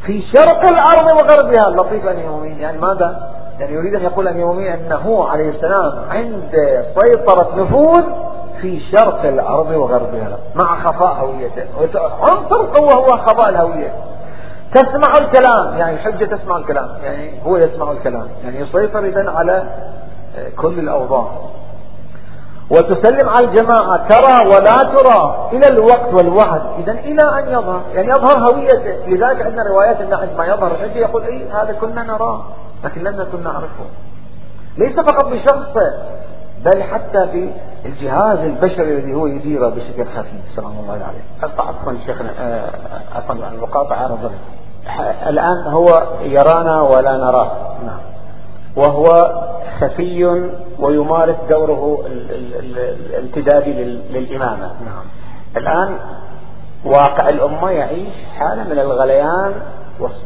[0.05, 4.67] في شرق الأرض وغربها اللطيف أن يومين يعني ماذا؟ يعني يريد أن يقول أن يومين
[4.67, 6.51] أنه عليه السلام عند
[6.95, 8.03] سيطرة نفوذ
[8.65, 11.63] في شرق الأرض وغربها مع خفاء هويته.
[12.21, 13.93] عنصر القوة هو خفاء الهوية.
[14.73, 15.77] تسمع الكلام.
[15.77, 16.89] يعني الحجة تسمع الكلام.
[17.03, 18.27] يعني هو يسمع الكلام.
[18.43, 19.63] يعني يسيطر إذن على
[20.57, 21.27] كل الأوضاع.
[22.69, 24.07] وتسلم على الجماعة.
[24.07, 25.49] ترى ولا ترى.
[25.53, 26.61] إلى الوقت والوعد.
[26.79, 27.81] إذا إلى أن يظهر.
[27.93, 29.07] يعني يظهر هويته.
[29.07, 32.41] لذلك عندنا روايات أن عندما يظهر الحجة يقول إيه هذا كنا نراه.
[32.83, 33.85] لكن لم نكن نعرفه.
[34.77, 35.93] ليس فقط بشخصه.
[36.65, 37.51] بل حتى في
[37.85, 42.71] الجهاز البشري الذي هو يديره بشكل خفيف سلام الله عليه عفوا شيخنا آه،
[43.15, 44.17] عفوا عن المقاطعة
[45.27, 47.51] الآن هو يرانا ولا نراه.
[47.85, 47.99] نعم.
[48.75, 49.35] وهو
[49.79, 50.49] خفي
[50.79, 52.05] ويمارس دوره
[53.09, 53.73] الامتدادي
[54.09, 54.71] للإمامة.
[54.85, 55.05] نعم.
[55.57, 55.95] الآن
[56.85, 59.53] واقع الأمة يعيش حالة من الغليان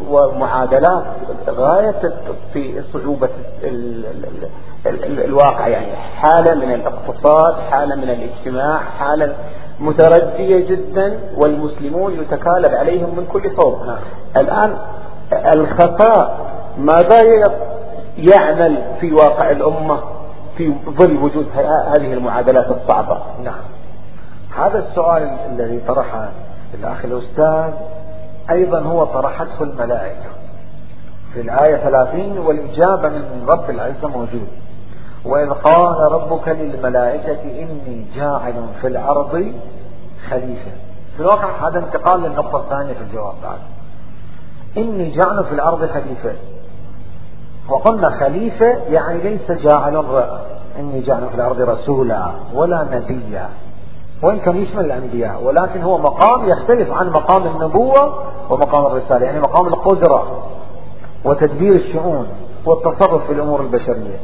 [0.09, 1.03] ومعادلات
[1.49, 2.13] غاية
[2.53, 3.29] في صعوبة
[4.85, 9.35] الواقع يعني حالة من الاقتصاد حالة من الاجتماع حالة
[9.79, 13.97] متردية جدا والمسلمون يتكالب عليهم من كل صوب نعم.
[14.37, 14.77] الآن
[15.53, 17.19] الخفاء ماذا
[18.17, 19.99] يعمل في واقع الأمة
[20.57, 21.47] في ظل وجود
[21.95, 23.61] هذه المعادلات الصعبة؟ نعم.
[24.57, 26.29] هذا السؤال الذي طرحه
[26.73, 27.73] الأخ الأستاذ
[28.49, 30.29] أيضا هو طرحته الملائكة.
[31.33, 34.47] في الآية 30 والإجابة من رب العزة موجود.
[35.25, 39.53] وإذ قال ربك للملائكة إني جاعل في الأرض
[40.29, 40.71] خليفة.
[41.15, 43.57] في الواقع هذا انتقال للنقطة الثانية في الجواب بعد.
[44.77, 46.33] إني جاعل في الأرض خليفة.
[47.69, 50.23] وقلنا خليفة يعني ليس جاعل
[50.79, 53.49] إني جاعل في الأرض رسولا ولا نبيا.
[54.21, 59.25] وإن كان يشمل الأنبياء ولكن هو مقام يختلف عن مقام النبوة ومقام الرسالة.
[59.25, 60.43] يعني مقام القدرة
[61.25, 62.27] وتدبير الشؤون
[62.65, 64.19] والتصرف في الأمور البشرية.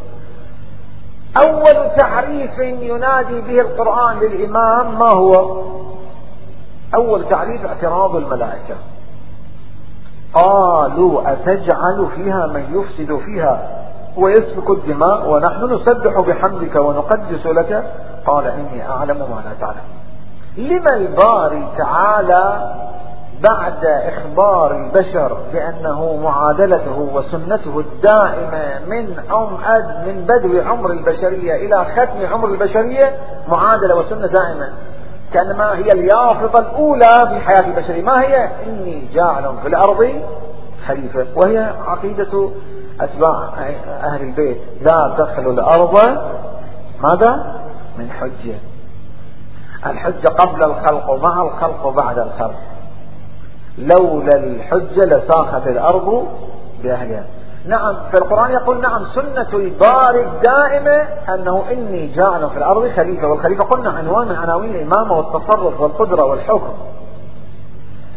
[1.37, 5.61] أول تعريف ينادي به القرآن للإمام ما هو؟
[6.95, 8.75] أول تعريف اعتراض الملائكة.
[10.33, 13.81] قالوا أتجعل فيها من يفسد فيها
[14.17, 17.83] ويسفك الدماء ونحن نسبح بحمدك ونقدس لك؟
[18.27, 19.85] قال إني أعلم ما لا تعلم.
[20.57, 22.73] لما الباري تعالى
[23.41, 32.33] بعد إخبار البشر بأنه معادلته وسنته الدائمة من أمأد من بدو عمر البشرية إلى ختم
[32.33, 33.17] عمر البشرية
[33.47, 34.73] معادلة وسنة دائمة.
[35.33, 38.03] كأنما هي اليافطة الأولى في حياة البشرية.
[38.03, 40.21] ما هي؟ إني جاعل في الأرض
[40.87, 41.25] خليفة.
[41.35, 42.49] وهي عقيدة
[43.01, 43.49] أتباع
[44.03, 44.61] أهل البيت.
[44.81, 45.97] لا تدخلوا الأرض.
[47.03, 47.55] ماذا؟
[47.97, 48.55] من حجة.
[49.85, 52.55] الحجة قبل الخلق ومع الخلق وبعد الخلق.
[53.77, 56.27] لولا الحجة لساخت الأرض
[56.83, 57.23] بأهلها.
[57.67, 63.63] نعم في القرآن يقول نعم سنة الباري الدائمة أنه إني جاعل في الأرض خليفة والخليفة
[63.63, 66.73] قلنا عنوان من عناوين الإمامة والتصرف والقدرة والحكم.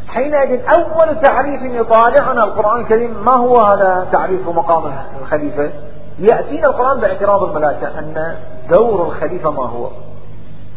[0.09, 5.71] حينئذ أول تعريف يطالعنا القرآن الكريم ما هو هذا تعريف مقام الخليفة؟
[6.19, 8.37] يأتينا القرآن باعتراض الملائكة أن
[8.71, 9.89] دور الخليفة ما هو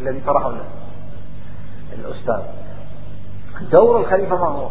[0.01, 0.51] الذي طرحه
[1.99, 2.41] الأستاذ.
[3.71, 4.67] دور الخليفة ما هو؟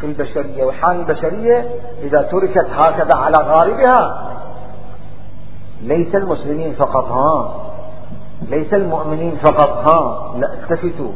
[0.00, 1.68] في البشرية وحال البشرية
[2.02, 4.30] إذا تركت هكذا على غاربها
[5.82, 7.54] ليس المسلمين فقط ها؟
[8.48, 11.12] ليس المؤمنين فقط ها؟ لا التفتوا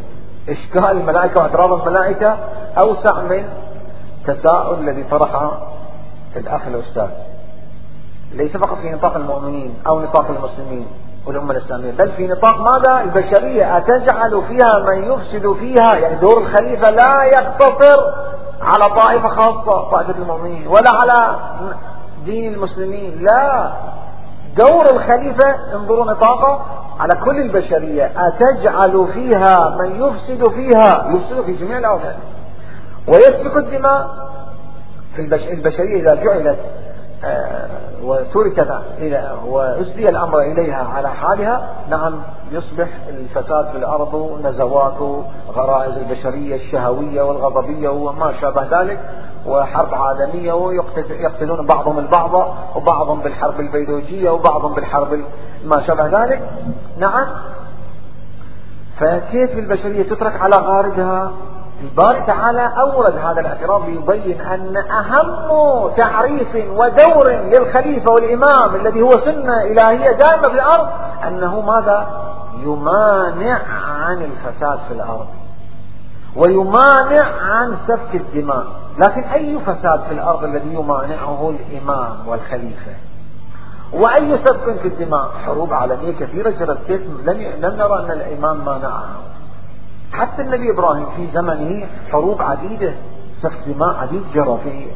[0.49, 2.39] إشكال الملائكة واعتراض الملائكة
[2.79, 3.49] أوسع من
[4.27, 5.59] تساؤل الذي طرحه
[6.37, 7.09] الأخ الأستاذ.
[8.33, 10.87] ليس فقط في نطاق المؤمنين أو نطاق المسلمين.
[11.29, 11.91] والأمة الإسلامية.
[11.91, 13.77] بل في نطاق ماذا؟ البشرية.
[13.77, 18.01] أتجعل فيها من يفسد فيها؟ يعني دور الخليفة لا يقتصر
[18.63, 21.37] على طائفة خاصة طائفة المؤمنين ولا على
[22.25, 23.27] دين المسلمين.
[23.31, 23.71] لا.
[24.57, 26.61] دور الخليفة انظروا نطاقه
[27.01, 28.11] على كل البشرية.
[28.17, 32.17] أتجعل فيها من يفسد فيها؟ يفسد في جميع الأوقات.
[33.09, 34.09] ويسفك الدماء.
[35.17, 35.23] في
[35.53, 36.59] البشرية إذا جعلت
[38.03, 41.69] وتركت إلى وأسدي الأمر إليها على حالها.
[41.91, 42.15] نعم
[42.51, 48.99] يصبح الفساد في الأرض نزوات غرائز البشرية الشهوية والغضبية وما شابه ذلك
[49.47, 55.25] وحرب عالمية ويقتلون بعضهم البعض وبعضهم بالحرب البيولوجية وبعضهم بالحرب
[55.65, 56.51] ما شابه ذلك.
[56.99, 57.27] نعم
[59.01, 61.33] فكيف البشرية تترك على غاربها
[61.83, 69.63] الباري تعالى أورد هذا الاعتراف ليبين أن أهم تعريف ودور للخليفة والإمام الذي هو سنة
[69.63, 70.89] إلهية دائمة في الأرض
[71.27, 72.07] أنه ماذا؟
[72.63, 73.59] يمانع
[74.01, 75.27] عن الفساد في الأرض.
[76.37, 78.67] ويمانع عن سفك الدماء.
[78.99, 82.93] لكن أي فساد في الأرض الذي يمانعه الإمام والخليفة؟
[83.93, 86.91] وأي سفك في الدماء؟ حروب عالمية كثيرة جرت
[87.61, 89.09] لم نرى أن الإمام مانعها
[90.13, 92.95] حتى النبي إبراهيم في زمنه حروب عديدة
[93.43, 94.91] سفك دماء عديد جرى في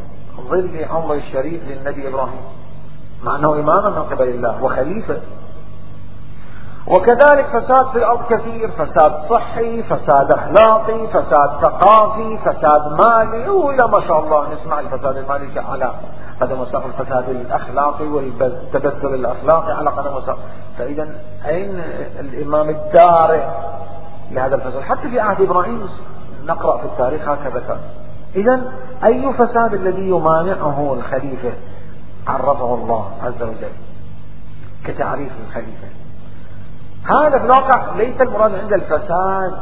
[0.51, 2.41] ظل عمر الشريف للنبي إبراهيم.
[3.25, 5.21] مع أنه إماما من قبل الله وخليفة.
[6.87, 13.49] وكذلك فساد في الأرض كثير فساد صحي فساد أخلاقي فساد ثقافي فساد مالي.
[13.49, 15.93] وإلى ما شاء الله نسمع الفساد المالي على
[16.41, 20.39] قدم وساق الفساد الأخلاقي والتبدل الأخلاقي على قدم وساق
[20.79, 21.09] فإذا
[21.47, 21.83] أين
[22.21, 23.45] الإمام الدارئ؟
[24.33, 25.89] لهذا الفساد حتى في عهد إبراهيم
[26.45, 27.81] نقرأ في التاريخ هكذا.
[28.37, 28.73] إذا
[29.05, 31.53] أي فساد الذي يمانعه الخليفة
[32.27, 33.73] عرفه الله عز وجل
[34.85, 35.89] كتعريف الخليفة.
[37.05, 39.55] هذا في الواقع ليس المراد عند الفساد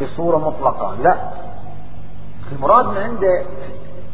[0.00, 1.16] بصورة مطلقة لا.
[2.52, 3.44] المراد عنده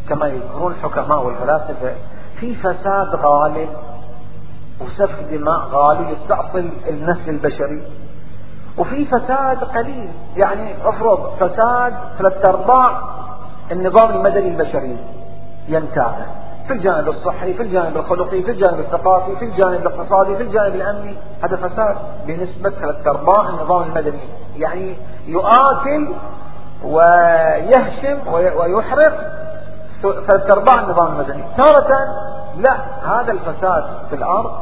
[0.08, 1.94] كما يذكرون الحكماء والفلاسفة
[2.40, 3.68] في فساد غالب
[4.80, 7.82] وسفك دماء غالي يستأصل النسل البشري.
[8.78, 10.10] وفي فساد قليل.
[10.36, 13.00] يعني افرض فساد ثلاث أرباع
[13.72, 14.96] النظام المدني البشري
[15.68, 16.24] ينتهي.
[16.66, 21.14] في الجانب الصحي في الجانب الخلقي في الجانب الثقافي في الجانب الاقتصادي في الجانب الأمني.
[21.42, 24.28] هذا فساد بنسبة ثلاث أرباع النظام المدني.
[24.56, 26.14] يعني يؤكل
[26.84, 29.32] ويهشم ويحرق
[30.02, 31.42] ثلاث أرباع النظام المدني.
[31.56, 31.88] تارة
[32.58, 34.52] لا هذا الفساد في الأرض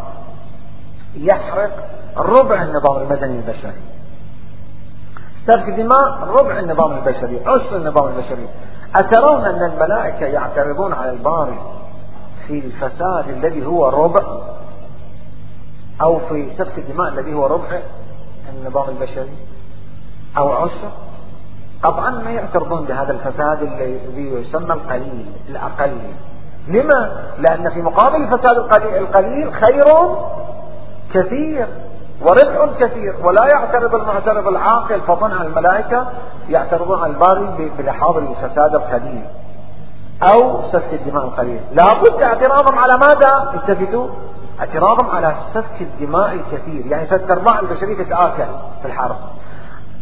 [1.15, 3.81] يحرق ربع النظام المدني البشري.
[5.47, 8.49] سفك دماء ربع النظام البشري عشر النظام البشري.
[8.95, 11.59] أترون أن الملائكة يعترضون على الباري
[12.47, 14.23] في الفساد الذي هو ربع
[16.03, 17.81] أو في سفك الدماء الذي هو ربع
[18.53, 19.37] النظام البشري
[20.39, 20.91] أو عشر؟
[21.83, 25.99] طبعا ما يعترضون بهذا الفساد الذي يسمى القليل الأقل.
[26.69, 28.57] لما؟ لأن في مقابل الفساد
[28.99, 29.85] القليل خير
[31.15, 31.67] كثير
[32.23, 36.07] وربح كثير ولا يعترض المعترض العاقل فطنع الملائكة
[36.49, 39.25] يعترضون على الباري بلحاظ الفساد القليل
[40.23, 44.09] أو سفك الدماء القليل لابد اعتراضهم على ماذا؟ التفتوا
[44.61, 48.45] اعتراضهم على سفك الدماء الكثير يعني ثلاث ارباع البشرية تتآكل
[48.83, 49.17] في الحرب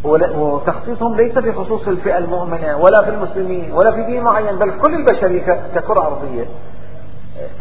[0.04, 5.60] وتخصيصهم ليس بخصوص الفئة المؤمنة ولا في المسلمين ولا في دين معين بل كل البشرية
[5.74, 6.46] ككرة أرضية.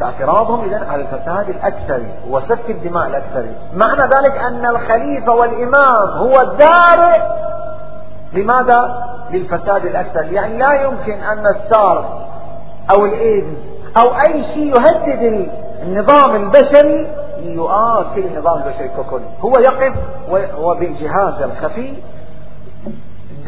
[0.01, 3.45] اعتراضهم إذا على الفساد الأكثر وسفك الدماء الأكثر.
[3.73, 7.21] معنى ذلك أن الخليفة والإمام هو الدارئ
[8.33, 10.25] لماذا؟ للفساد الأكثر.
[10.25, 12.05] يعني لا يمكن أن السارس
[12.95, 13.57] أو الإيدز
[13.97, 15.49] أو أي شيء يهدد
[15.83, 17.07] النظام البشري
[17.43, 19.21] يؤكل النظام البشري ككل.
[19.41, 19.93] هو يقف
[20.59, 21.93] وبالجهاز الخفي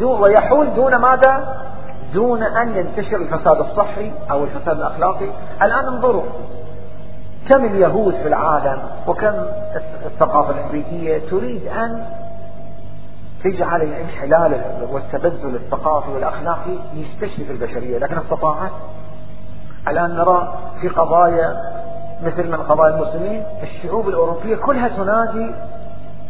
[0.04, 1.56] ويحول دون ماذا؟
[2.12, 5.28] دون أن ينتشر الفساد الصحي أو الفساد الأخلاقي.
[5.62, 6.22] الآن انظروا
[7.48, 9.34] كم اليهود في العالم وكم
[10.06, 12.06] الثقافة الأمريكية تريد أن
[13.44, 14.60] تجعل الانحلال
[14.92, 18.70] والتبذل الثقافي والأخلاقي يستشرف البشرية لكن استطاعت.
[19.88, 21.56] الآن نرى في قضايا
[22.22, 25.54] مثل من قضايا المسلمين الشعوب الأوروبية كلها تنادي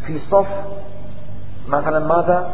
[0.06, 0.46] في صف
[1.68, 2.48] مثلا ماذا؟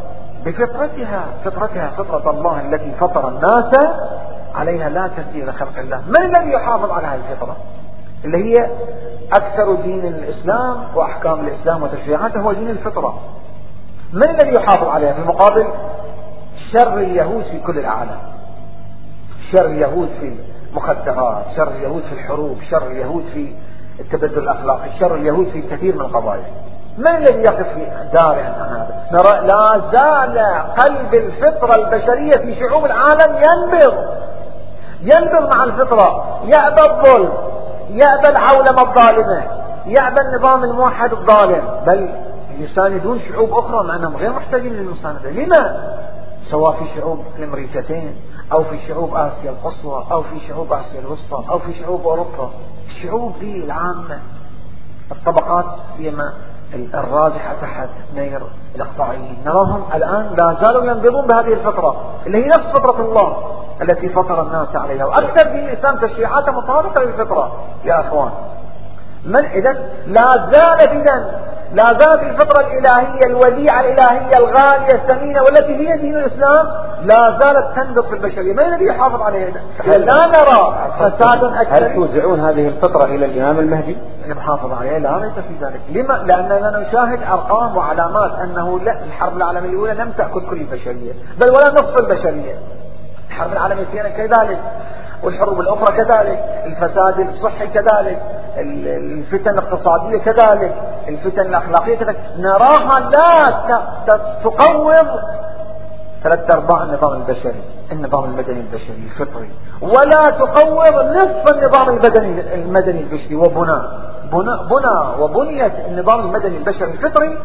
[0.45, 3.71] بفطرتها فطرتها فطرة الله التي فطر الناس
[4.55, 6.01] عليها لا تبديل خلق الله.
[6.07, 7.55] من الذي يحافظ على هذه الفطرة؟
[8.25, 8.69] اللي هي
[9.33, 13.19] أكثر دين الإسلام وأحكام الإسلام وتشريعاته هو دين الفطرة.
[14.13, 15.67] من الذي يحافظ عليها؟ في مقابل
[16.71, 18.17] شر اليهود في كل العالم.
[19.51, 20.35] شر اليهود في
[20.71, 23.53] المخدرات شر اليهود في الحروب شر اليهود في
[23.99, 26.45] التبدل الأخلاقي شر اليهود في كثير من القضايا
[26.97, 30.37] من الذي يقف في دار هذا نرى لا زال
[30.77, 33.93] قلب الفطرة البشرية في شعوب العالم ينبض.
[35.01, 36.39] ينبض مع الفطرة.
[36.43, 37.33] يأبى الظلم.
[37.89, 39.43] يأبى العولمة الظالمة.
[39.85, 41.63] يأبى النظام الموحد الظالم.
[41.85, 42.09] بل
[42.59, 45.93] يساندون شعوب أخرى مع أنهم غير محتاجين للمساندة لما؟
[46.51, 48.15] سواء في شعوب الأمريكتين
[48.51, 52.49] أو في شعوب آسيا القصوى أو في شعوب آسيا الوسطى أو في شعوب أوروبا.
[52.87, 54.19] الشعوب دي العامة.
[55.11, 55.65] الطبقات
[55.97, 56.33] سيما
[56.73, 58.41] الراجحة تحت نير
[58.75, 59.37] الإقطاعيين.
[59.45, 61.95] نراهم الآن لا زالوا ينبضون بهذه الفطرة
[62.25, 63.37] اللي هي نفس فطرة الله
[63.81, 65.05] التي فطر الناس عليها.
[65.05, 67.51] وأكثر دين الإسلام تشريعاته مطابقة للفطرة.
[67.85, 68.31] يا أخوان
[69.25, 71.43] من إذا لا زالت إذا
[71.73, 76.67] لا زالت الفطرة الإلهية الوديعة الإلهية الغالية الثمينة والتي هي دين الإسلام
[77.03, 78.53] لا زالت تنبض في البشرية.
[78.53, 79.51] من الذي يحافظ عليها؟
[79.85, 80.89] لا نرى.
[80.99, 81.85] فساد أكثر.
[81.85, 85.79] هل توزعون هذه الفطرة إلى الإمام المهدي؟ المحافظ عليها لا ريب في ذلك.
[85.89, 91.49] لما؟ لأننا نشاهد أرقام وعلامات أنه لا الحرب العالمية الأولى لم تأكل كل البشرية بل
[91.49, 92.55] ولا نصف البشرية.
[93.33, 94.59] الحرب العالمية الثانية كذلك
[95.23, 98.21] والحروب الأخرى كذلك الفساد الصحي كذلك
[98.57, 100.73] الفتن الاقتصادية كذلك
[101.07, 102.19] الفتن الأخلاقية كذلك.
[102.37, 103.61] نراها لا
[104.43, 105.07] تقوض
[106.23, 109.49] ثلاث أرباع النظام البشري النظام المدني البشري الفطري
[109.81, 113.81] ولا تقوض نصف النظام المدني المدني البشري وبناء
[114.31, 117.39] بناء بنى وبنيت النظام المدني البشري الفطري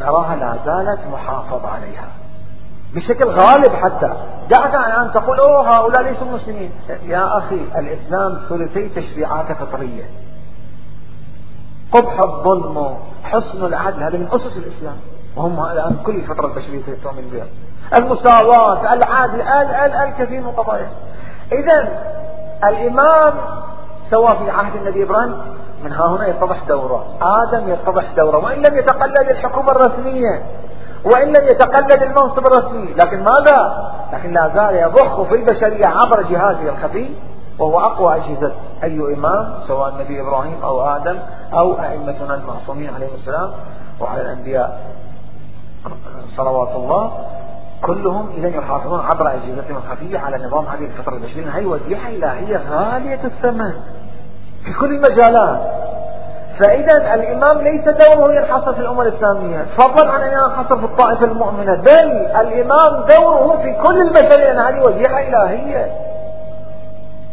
[0.00, 2.04] نراها لا زالت محافظ عليها.
[2.96, 4.12] بشكل غالب حتى.
[4.50, 6.70] دعك الآن تقول أوه هؤلاء ليسوا مسلمين.
[7.06, 10.04] يا أخي الإسلام ثلثي تشريعات فطرية.
[11.92, 14.96] قبح الظلم حسن العدل هذا من أسس الإسلام.
[15.36, 17.46] وهم الآن كل الفترة البشرية تؤمن بها.
[17.98, 20.88] المساواة العدل ال ال الكثير من القضايا.
[21.52, 21.88] إذا
[22.64, 23.34] الإمام
[24.10, 25.34] سواء في عهد النبي إبراهيم
[25.84, 27.06] من ها هنا يتضح دوره.
[27.22, 30.42] آدم يتضح دوره وإن لم يتقلد الحكومة الرسمية.
[31.06, 32.94] وإن لم يتقلد المنصب الرسمي.
[32.94, 37.10] لكن ماذا؟ لكن لا زال يضخ في البشرية عبر جهازه الخفي
[37.58, 38.52] وهو أقوى أجهزة
[38.82, 41.18] أي إمام سواء النبي إبراهيم أو آدم
[41.52, 43.50] أو أئمتنا المعصومين عليهم السلام
[44.00, 44.80] وعلى الأنبياء.
[46.36, 47.12] صلوات الله.
[47.82, 53.20] كلهم إذا يحافظون عبر أجهزتهم الخفية على نظام هذه الفترة البشرية هي وزيحة إلهية غالية
[53.24, 53.72] الثمن
[54.64, 55.60] في كل المجالات.
[56.60, 59.66] فإذا الإمام ليس دوره ينحصر في الأمة الإسلامية.
[59.78, 61.74] فضلا عن أن ينحصر في الطائفة المؤمنة.
[61.74, 65.92] بل الإمام دوره في كل البشرية أن هذه وزيحة إلهية.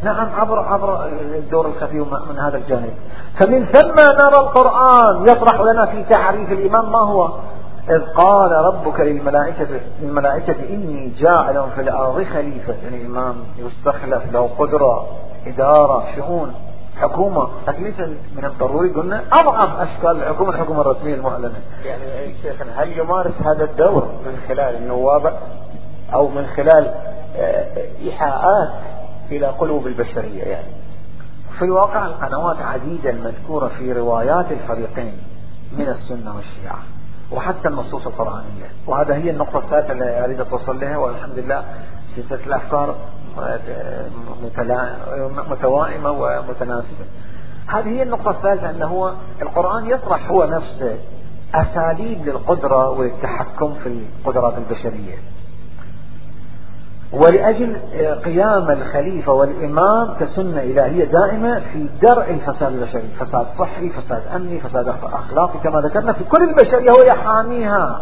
[0.03, 1.05] نعم عبر عبر
[1.35, 1.99] الدور الخفي
[2.29, 2.93] من هذا الجانب.
[3.39, 7.29] فمن ثم نرى القرآن يطرح لنا في تعريف الإمام ما هو؟
[7.89, 9.67] إذ قال ربك للملائكة,
[10.01, 12.75] للملائكة إني جاعل في الأرض خليفة.
[12.83, 15.05] يعني إمام يستخلف له قدرة
[15.47, 16.53] إدارة شؤون.
[17.01, 17.47] حكومة
[17.79, 17.99] ليس
[18.35, 21.61] من الضروري قلنا أضعف أشكال الحكومة الحكومة الرسمية المعلنة.
[21.85, 25.33] يعني شيخنا هل يمارس هذا الدور من خلال النوابة
[26.13, 26.93] أو من خلال
[27.35, 27.67] آه،
[28.01, 28.69] إيحاءات
[29.31, 30.67] إلى قلوب البشرية يعني؟
[31.59, 35.17] في الواقع القنوات عديدة المذكورة في روايات الفريقين
[35.77, 36.79] من السنة والشيعة
[37.31, 38.65] وحتى النصوص القرآنية.
[38.87, 41.63] وهذا هي النقطة الثالثة اللي أريد أتوصل لها والحمد لله
[42.15, 42.95] سلسلة الأفكار
[45.49, 47.05] متوائمة ومتناسبة.
[47.67, 50.97] هذه هي النقطة الثالثة أنه هو القرآن يطرح هو نفسه
[51.55, 55.15] أساليب للقدرة والتحكم في القدرات البشرية.
[57.13, 57.77] ولأجل
[58.25, 64.87] قيام الخليفة والإمام كسنة إلهية دائمة في درء الفساد البشري فساد صحي فساد أمني فساد
[64.87, 68.01] أخلاقي كما ذكرنا في كل البشرية هو يحاميها.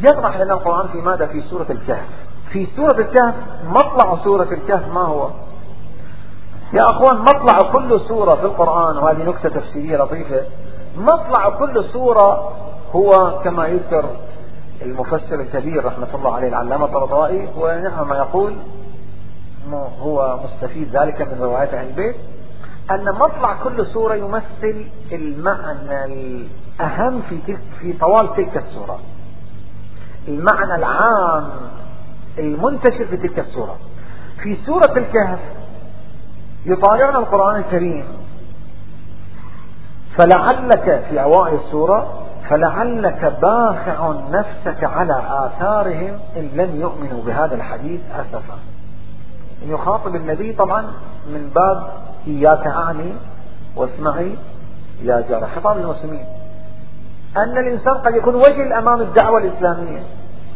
[0.00, 2.27] يطرح لنا القرآن في ماذا؟ في سورة الكهف.
[2.52, 3.34] في سورة الكهف
[3.64, 5.30] مطلع سورة الكهف ما هو؟
[6.72, 10.42] يا أخوان مطلع كل سورة في القرآن وهذه نكتة تفسيرية لطيفة.
[10.96, 12.52] مطلع كل سورة
[12.94, 14.04] هو كما يذكر
[14.82, 18.56] المفسر الكبير رحمة الله عليه العلامة الطرطائي ونعم ما يقول
[20.00, 22.16] هو مستفيد ذلك من رواية عن البيت
[22.90, 28.98] أن مطلع كل سورة يمثل المعنى الأهم في تلك في طوال تلك السورة.
[30.28, 31.50] المعنى العام
[32.38, 33.76] المنتشر في تلك السورة
[34.42, 35.38] في سورة الكهف
[36.66, 38.04] يطالعنا القرآن الكريم.
[40.16, 48.58] فلعلك في أوائل السورة فلعلك باخع نفسك على آثارهم إن لم يؤمنوا بهذا الحديث أسفا.
[49.66, 50.82] يخاطب النبي طبعا
[51.28, 51.90] من باب
[52.26, 53.12] إياك أعني
[53.76, 54.36] واسمعي
[55.02, 55.48] يا جارة.
[55.56, 56.24] خطاب للمسلمين
[57.36, 60.02] أن الإنسان قد يكون وجل أمام الدعوة الإسلامية.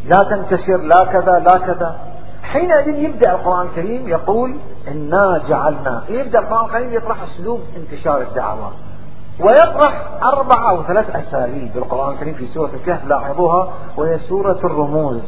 [0.05, 1.97] لا تنتشر لا كذا لا كذا.
[2.43, 4.57] حينئذ يبدأ القرآن الكريم يقول
[4.89, 8.73] إنا جعلنا يبدأ القرآن الكريم يطرح أسلوب انتشار الدعوات
[9.41, 15.23] ويطرح أربع أو ثلاث أساليب بالقرآن الكريم في سورة الكهف لاحظوها وهي سورة الرموز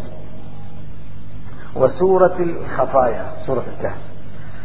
[1.76, 3.98] وسورة الخفايا سورة الكهف.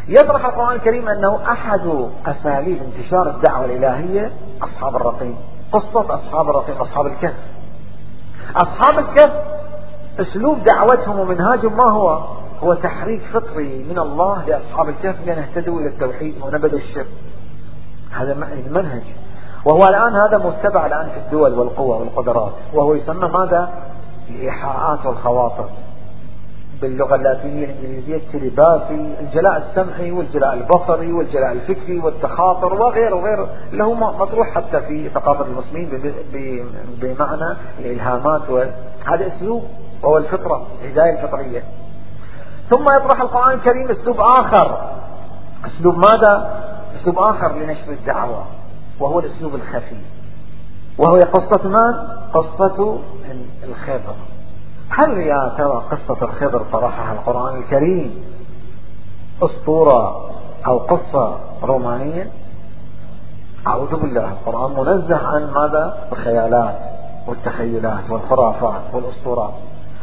[0.07, 4.31] يطرح القرآن الكريم أنه أحد أساليب انتشار الدعوة الإلهية
[4.61, 5.37] أصحاب الرقيم.
[5.71, 7.35] قصة أصحاب الرقيم أصحاب الكهف.
[8.55, 9.58] أصحاب الكهف
[10.21, 12.21] أسلوب دعوتهم ومنهاجهم ما هو؟
[12.63, 17.07] هو تحريك فطري من الله لأصحاب الكهف لأن اهتدوا إلى التوحيد ونبذوا الشرك.
[18.11, 18.31] هذا
[18.67, 19.03] المنهج
[19.65, 22.51] وهو الآن هذا متبع الآن في الدول والقوى والقدرات.
[22.73, 23.69] وهو يسمى ماذا؟
[24.29, 25.69] الإيحاءات والخواطر.
[26.81, 33.49] باللغة اللاتينية الإنجليزية التليباثي الجلاء السمعي والجلاء البصري والجلاء الفكري والتخاطر وغيره وغيره.
[33.81, 36.13] هو مطروح حتى في ثقافة المسلمين
[37.01, 38.41] بمعنى الإلهامات
[39.05, 39.63] هذا أسلوب
[40.03, 41.63] وهو الفطرة الهداية الفطرية.
[42.69, 44.91] ثم يطرح القرآن الكريم أسلوب آخر.
[45.65, 46.61] أسلوب ماذا؟
[47.01, 48.43] أسلوب آخر لنشر الدعوة
[48.99, 49.95] وهو الأسلوب الخفي.
[50.97, 51.93] وهو قصة من؟
[52.33, 52.99] قصة
[53.63, 54.15] الخضر.
[54.89, 58.23] هل يا ترى قصة الخضر طرحها القرآن الكريم
[59.41, 60.29] أسطورة
[60.67, 62.31] أو قصة رومانية؟
[63.67, 66.79] أعوذ بالله القرآن منزه عن ماذا؟ الخيالات
[67.27, 69.53] والتخيلات والخرافات والأسطورات.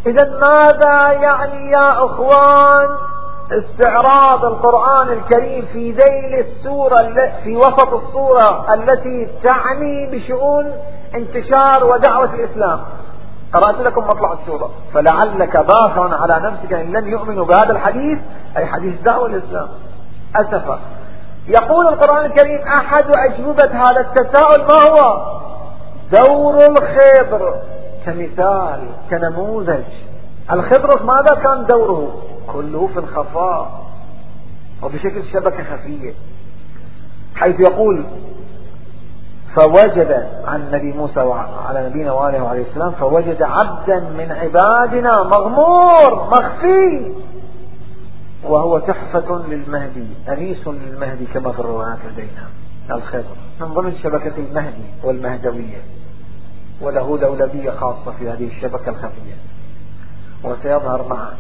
[0.07, 2.89] إذا ماذا يعني يا أخوان
[3.53, 10.73] استعراض القرآن الكريم في ذيل السورة في وسط الصورة التي تعني بشؤون
[11.15, 12.81] انتشار ودعوة الإسلام؟
[13.53, 14.71] قرأت لكم مطلع السورة.
[14.95, 18.19] فلعلك باخر على نفسك إن لم يؤمنوا بهذا الحديث
[18.57, 19.69] أي حديث دعوة الإسلام.
[20.37, 20.79] أسفا
[21.49, 25.23] يقول القرآن الكريم أحد أجوبة هذا التساؤل ما هو؟
[26.13, 27.55] دور الخضر
[28.07, 28.81] كمثال
[29.11, 29.85] كنموذج.
[30.53, 33.87] الخضر ماذا كان دوره؟ كله في الخفاء.
[34.83, 36.13] وبشكل شبكة خفية.
[37.35, 38.05] حيث يقول
[39.55, 47.13] فوجد عن نبي موسى وعلى نبينا وآله وعليه السلام فوجد عبدا من عبادنا مغمور مخفي.
[48.45, 52.47] وهو تحفة للمهدي أنيس للمهدي كما في الروايات لدينا
[52.91, 55.83] الخضر من ضمن شبكة المهدي والمهدوية.
[56.81, 59.37] وله دولبية خاصة في هذه الشبكة الخفية.
[60.45, 61.33] وسيظهر معه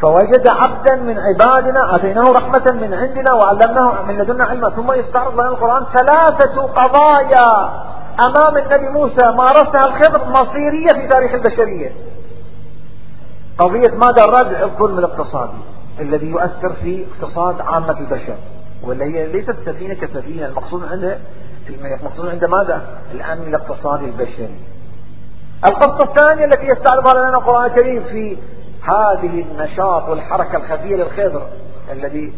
[0.00, 4.70] فوجد عبدا من عبادنا آتيناه رحمة من عندنا وعلمناه من لدنا علما.
[4.70, 7.70] ثم يستعرض لنا القرآن ثلاثة قضايا
[8.20, 9.36] أمام النبي موسى.
[9.36, 11.92] مارسها الخضر مصيرية في تاريخ البشرية.
[13.58, 15.58] قضية ماذا؟ ردع الظلم الاقتصادي
[16.00, 18.36] الذي يؤثر في اقتصاد عامة البشر.
[18.82, 21.18] ولا هي ليست سفينة كسفينة المقصود عندها
[21.68, 24.58] المقصود عند ماذا؟ الأمن الاقتصادي البشري.
[25.66, 28.36] القصة الثانية التي يستعرضها لنا القرآن الكريم في
[28.82, 31.46] هذه النشاط والحركة الخفية للخضر
[31.92, 32.32] الذي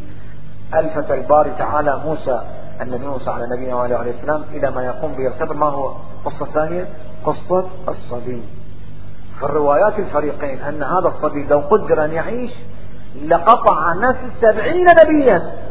[0.75, 2.43] ألفت الباري تعالى موسى
[2.81, 5.55] النبي موسى على نبينا وعليه عليه السلام إلى ما يقوم به الخضر.
[5.55, 6.89] ما هو قصة ثانية
[7.25, 8.43] قصة الصبي.
[9.39, 12.53] في الروايات الفريقين أن هذا الصبي لو قدر أن يعيش
[13.27, 15.70] لقطع نسل سبعين نبيا.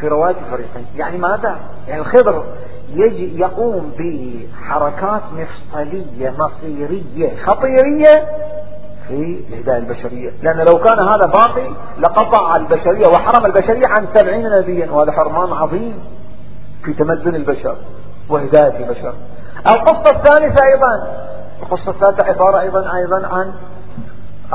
[0.00, 0.86] في روايات الفريقين.
[0.96, 1.56] يعني ماذا؟
[1.88, 2.44] يعني الخضر
[2.94, 8.28] يجي يقوم بحركات مفصلية مصيرية خطيرية
[9.08, 10.30] في الهداية البشرية.
[10.42, 15.98] لأن لو كان هذا باقي لقطع البشرية وحرم البشرية عن سبعين نبيا وهذا حرمان عظيم
[16.84, 17.76] في تمدن البشر
[18.28, 19.14] وهداية البشر.
[19.66, 21.16] القصة الثالثة أيضا
[21.62, 23.52] القصة الثالثة عبارة أيضا أيضا عن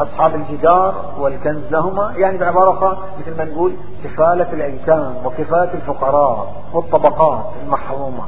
[0.02, 2.14] أصحاب الجدار والكنز لهما.
[2.18, 3.74] يعني بعبارة أخرى مثل ما نقول
[4.04, 8.24] كفالة الأيتام وكفالة الفقراء والطبقات المحرومة.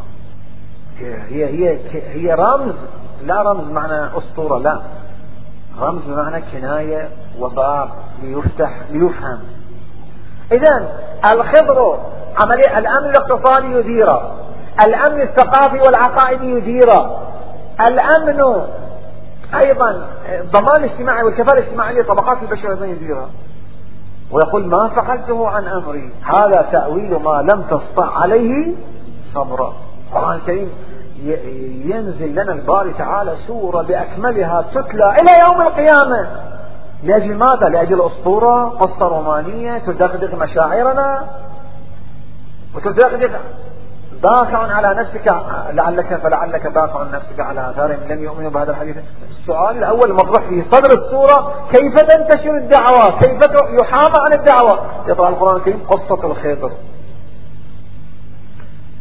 [0.99, 2.75] هي هي هي رمز
[3.23, 4.81] لا رمز معنى أسطورة لا.
[5.79, 7.09] رمز بمعنى كناية
[7.39, 7.89] وباب
[8.23, 9.39] ليفتح ليفهم.
[10.51, 10.87] إذا
[11.31, 11.97] الخضر
[12.35, 14.35] عملية الأمن الاقتصادي يديره
[14.85, 17.21] الأمن الثقافي والعقائدي يديره
[17.81, 18.61] الأمن
[19.55, 23.29] أيضا الضمان الاجتماعي والكفالة الاجتماعية طبقات البشر أيضا يديرها
[24.31, 26.11] ويقول ما فعلته عن أمري.
[26.23, 28.73] هذا تأويل ما لم تستطع عليه
[29.33, 29.73] صبرا.
[30.09, 30.69] القرآن الكريم
[31.85, 36.27] ينزل لنا الباري تعالى سورة بأكملها تتلى إلى يوم القيامة.
[37.03, 41.27] لأجل ماذا؟ لأجل أسطورة قصة رومانية تدغدغ مشاعرنا
[42.75, 43.37] وتدغدغ
[44.23, 45.35] باخع على نفسك
[45.73, 48.97] لعلك فلعلك باخع نفسك على آثارهم لم يؤمنوا بهذا الحديث.
[49.29, 53.39] السؤال الأول مطروح في صدر السورة كيف تنتشر الدعوة؟ كيف
[53.81, 56.71] يحامى عن الدعوة؟ يطلع القرآن الكريم قصة الخضر.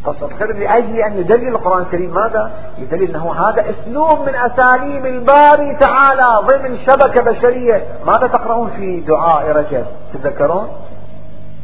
[0.05, 5.77] قصة الخضر لأجل أن يدلل القرآن الكريم ماذا؟ يدلل أنه هذا أسلوب من أساليب الباري
[5.81, 7.87] تعالى ضمن شبكة بشرية.
[8.07, 10.69] ماذا تقرؤون في دعاء رجب؟ تتذكرون؟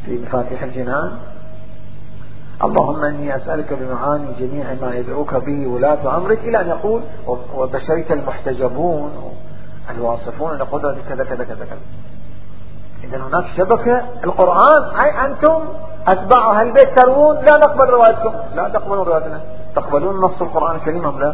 [0.05, 1.11] في مفاتيح الجنان؟
[2.63, 7.01] اللهم إني أسألك بمعاني جميع ما يدعوك به ولاة أمرك إلى أن يقول
[7.55, 9.11] وبشرك المحتجبون
[9.89, 11.79] الواصفون لقدرة كذا كذا كذا كذا.
[13.03, 14.83] اذا هناك شبكة القرآن.
[15.03, 15.59] اي أنتم
[16.07, 17.35] أتباع أهل البيت تروون.
[17.35, 18.33] لا نقبل روايتكم.
[18.55, 19.41] لا تقبلون روايتنا.
[19.75, 21.33] تقبلون نص القرآن الكريم أم لا؟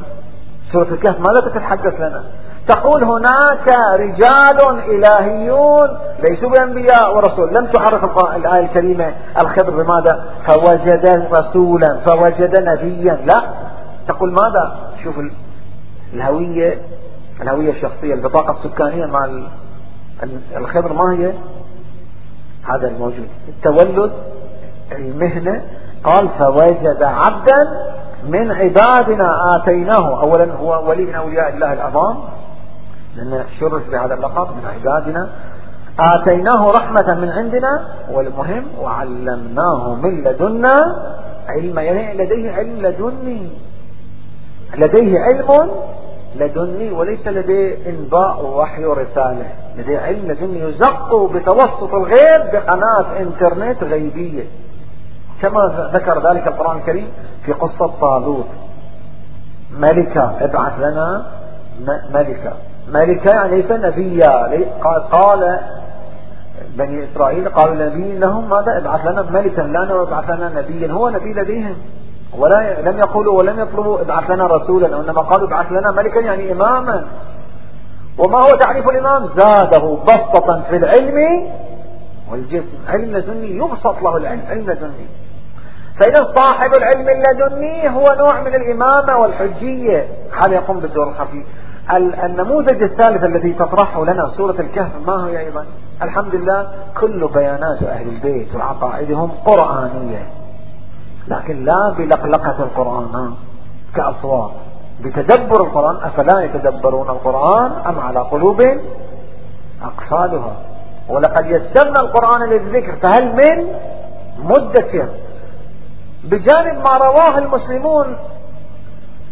[0.72, 2.24] سورة الكهف ماذا تتحدث لنا.
[2.68, 5.90] تقول هناك رجال إلهيون
[6.20, 7.54] ليسوا بأنبياء ورسول.
[7.54, 13.14] لم تعرف الآية الكريمة الخضر بماذا؟ فوجد رسولا فوجد نبيا.
[13.26, 13.44] لا.
[14.08, 15.16] تقول ماذا؟ شوف
[16.14, 16.78] الهوية
[17.42, 19.30] الهوية الشخصية البطاقة السكانية مع
[20.58, 21.34] الخضر ما هي؟
[22.64, 23.30] هذا الموجود.
[23.48, 24.12] التولد
[24.92, 25.62] المهنة.
[26.04, 27.92] قال فوجد عبدا
[28.28, 30.24] من عبادنا آتيناه.
[30.24, 32.16] أولا هو ولي من أولياء الله الأعظام
[33.16, 35.30] لأن شرف بهذا اللقب من عبادنا
[36.00, 40.96] آتيناه رحمة من عندنا والمهم وعلمناه من لدنا
[41.48, 43.50] علم يعني لديه علم لدني.
[44.78, 45.72] لديه علم
[46.36, 49.46] لدني وليس لديه إنباء ووحي ورسالة.
[49.78, 54.44] لديه علم لدني يزق بتوسط الغيب بقناة إنترنت غيبية.
[55.42, 57.08] كما ذكر ذلك القرآن الكريم
[57.46, 58.48] في قصة طالوت.
[59.78, 61.26] ملكة ابعث لنا
[62.14, 62.54] ملكة.
[62.88, 64.66] ملكا ليس نبيا.
[65.12, 65.60] قال
[66.76, 70.92] بني إسرائيل قالوا نبي لهم ماذا؟ ابعث لنا ملكا لا وابعث لنا نبيا.
[70.92, 71.76] هو نبي لديهم.
[72.38, 77.06] ولا لم يقولوا ولم يطلبوا ابعث لنا رسولا وإنما قالوا ابعث لنا ملكا يعني إماما.
[78.18, 81.48] وما هو تعريف الإمام؟ زاده بسطة في العلم
[82.32, 82.78] والجسم.
[82.88, 85.08] علم لدني يبسط له العلم علم لدني
[86.00, 90.08] فإذا صاحب العلم اللدني هو نوع من الإمامة والحجية.
[90.44, 91.44] هذا يقوم بالدور الخفي.
[91.92, 95.66] النموذج الثالث الذي تطرحه لنا سورة الكهف ما هي أيضا
[96.02, 96.68] الحمد لله
[97.00, 100.28] كل بيانات أهل البيت وعقائدهم قرآنية
[101.28, 103.34] لكن لا بلقلقة القرآن
[103.96, 104.52] كأصوات.
[105.02, 108.62] بتدبر القرآن أفلا يتدبرون القرآن أم على قلوب
[109.84, 110.56] أقفالها؟
[111.10, 113.68] ولقد يسرنا القرآن للذكر فهل من
[114.40, 115.08] مدكر؟
[116.24, 118.16] بجانب ما رواه المسلمون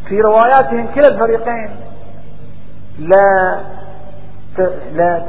[0.08, 1.70] في رواياتهم كلا الفريقين.
[3.00, 3.60] لا
[4.94, 5.22] لا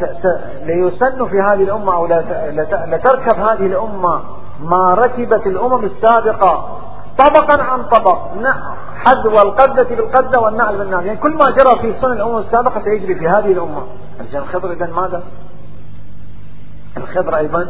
[0.64, 2.06] ليسن في هذه الأمة أو
[2.86, 4.20] لتركب هذه الأمة
[4.60, 6.78] ما ركبت الأمم السابقة
[7.18, 8.18] طبقا عن طبق.
[8.96, 10.78] حذو القذة بالقذة والنعل.
[10.78, 13.82] بالنعل يعني كل ما جرى في سنن الأمم السابقة سيجري في هذه الأمة.
[14.34, 15.22] الخضر إذا ماذا؟
[16.96, 17.66] الخضر أيضا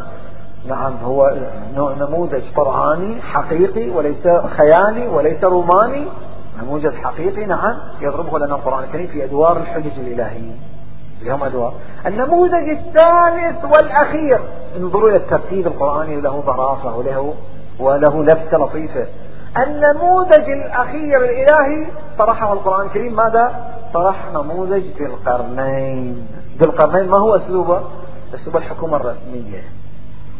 [0.65, 1.35] نعم هو
[1.77, 4.27] نموذج قرآني حقيقي وليس
[4.57, 6.07] خيالي وليس روماني.
[6.61, 10.55] نموذج حقيقي نعم يضربه لنا القرآن الكريم في أدوار الحجج الإلهية
[11.21, 11.73] اليوم أدوار.
[12.05, 14.39] النموذج الثالث والأخير.
[14.77, 17.33] انظروا إلى الترتيب القرآني له ظرافة وله
[17.79, 19.07] وله لفتة لطيفة.
[19.57, 21.87] النموذج الأخير الإلهي
[22.17, 26.27] طرحه القرآن الكريم ماذا؟ طرح نموذج ذي القرنين.
[26.57, 27.81] ذي القرنين ما هو أسلوبه؟
[28.35, 29.63] أسلوب الحكومة الرسمية.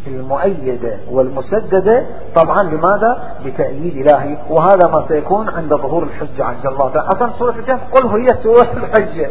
[0.08, 2.04] المؤيدة والمسددة
[2.36, 4.38] طبعا بماذا بتأييد إلهي.
[4.50, 7.10] وهذا ما سيكون عند ظهور الحجة عند الله تعالى.
[7.10, 9.30] أصلا سورة الكهف قل هي سورة الحجة.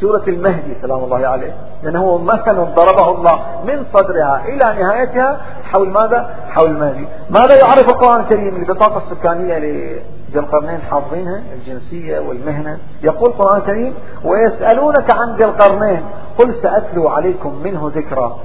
[0.00, 1.52] سورة المهدي سلام الله عليه.
[1.82, 7.08] لأنه مثل ضربه الله من صدرها إلى نهايتها حول ماذا؟ حول المهدي.
[7.30, 12.78] ماذا يعرف القرآن الكريم؟ البطاقة السكانية لذي القرنين حافظينها الجنسية والمهنة.
[13.02, 13.94] يقول القرآن الكريم
[14.24, 16.02] ويسألونك عن ذي القرنين
[16.38, 18.36] قل سأتلو عليكم منه ذكرى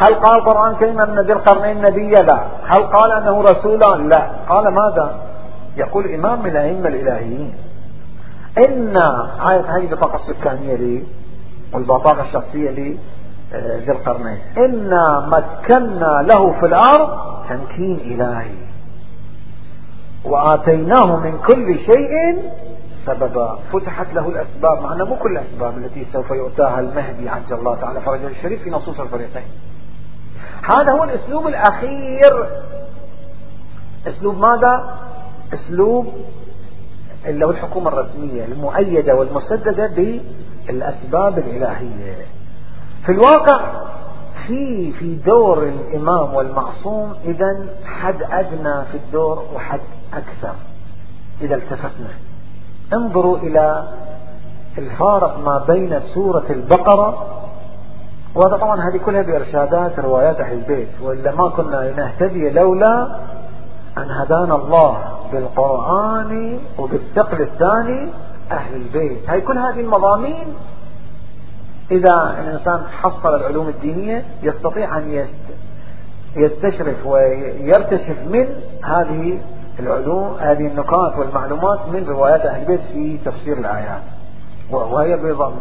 [0.00, 4.30] هل قال القرآن الكريم أن ذي القرنين نبيا لا هل قال أنه رسولا لا.
[4.48, 5.20] قال ماذا؟
[5.76, 7.54] يقول إمام من الأئمة الإلهيين.
[8.58, 8.96] إن
[9.46, 11.02] هذه البطاقة السكانية لي
[11.72, 12.98] والبطاقة الشخصية لي
[13.54, 14.38] آه، ذي القرنين.
[14.58, 17.18] إنا مكنا له في الأرض
[17.48, 18.54] تمكين إلهي.
[20.24, 22.42] وآتيناه من كل شيء
[23.06, 23.58] سببا.
[23.72, 24.82] فتحت له الأسباب.
[24.82, 29.00] مع مو كل الأسباب التي سوف يؤتاها المهدي عجل الله تعالى فرجه الشريف في نصوص
[29.00, 29.44] الفريقين.
[30.62, 32.48] هذا هو الأسلوب الأخير.
[34.06, 34.98] أسلوب ماذا؟
[35.54, 36.06] أسلوب
[37.26, 39.86] اللي هو الحكومة الرسمية المؤيدة والمسددة
[40.66, 42.26] بالأسباب الإلهية.
[43.06, 43.82] في الواقع
[44.46, 49.80] في في دور الإمام والمعصوم إذا حد أدنى في الدور وحد
[50.14, 50.54] أكثر.
[51.40, 52.08] إذا التفتنا.
[52.92, 53.88] انظروا إلى
[54.78, 57.26] الفارق ما بين سورة البقرة
[58.36, 63.16] وهذا طبعا هذه كلها بإرشادات روايات أهل البيت وإلا ما كنا لنهتدي لولا
[63.98, 64.98] أن هدانا الله
[65.32, 68.08] بالقرآن وبالثقل الثاني
[68.52, 69.30] أهل البيت.
[69.30, 70.54] هاي كل هذه المضامين
[71.90, 75.24] إذا الإنسان حصل العلوم الدينية يستطيع أن
[76.36, 78.46] يستشرف ويرتشف من
[78.84, 79.38] هذه
[79.78, 84.02] العلوم هذه النقاط والمعلومات من روايات أهل البيت في تفسير الآيات.
[84.70, 85.16] وهي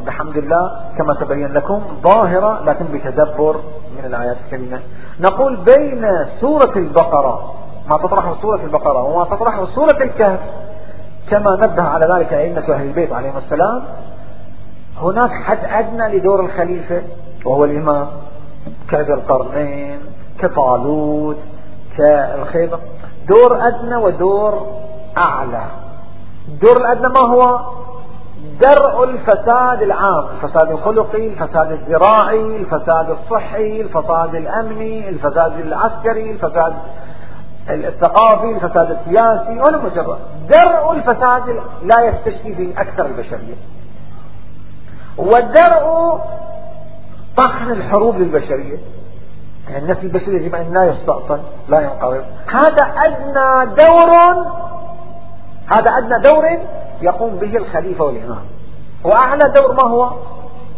[0.06, 3.56] بحمد الله كما تبين لكم ظاهرة لكن بتدبر
[3.97, 4.80] من الآيات الكريمة.
[5.20, 6.08] نقول بين
[6.41, 7.53] سورة البقرة.
[7.89, 10.39] ما تطرحه سورة البقرة وما تطرحه سورة الكهف.
[11.30, 13.82] كما نبه على ذلك أئمة أهل البيت عليهم السلام.
[15.01, 17.01] هناك حد أدنى لدور الخليفة
[17.45, 18.08] وهو الإمام
[18.89, 19.99] كذا القرنين
[20.39, 21.38] كطالوت
[21.97, 22.80] كالخيبة
[23.28, 24.68] دور أدنى ودور
[25.18, 25.66] أعلى.
[26.47, 27.60] الدور الأدنى ما هو؟
[28.62, 36.74] درء الفساد العام الفساد الخلقي الفساد الزراعي الفساد الصحي الفساد الأمني الفساد العسكري الفساد
[37.70, 40.18] الثقافي الفساد السياسي ولا مجرد.
[40.50, 43.56] درء الفساد لا يستشفي به أكثر البشرية.
[45.18, 46.20] والدرء
[47.38, 48.78] طحن الحروب للبشرية.
[49.70, 51.39] يعني النفس البشرية يجب أن لا يستأصل
[51.70, 52.24] لا ينقرض.
[52.48, 54.12] هذا أدنى دور
[55.68, 56.43] هذا أدنى دور
[57.02, 58.46] يقوم به الخليفة والإمام.
[59.04, 60.12] وأعلى دور ما هو؟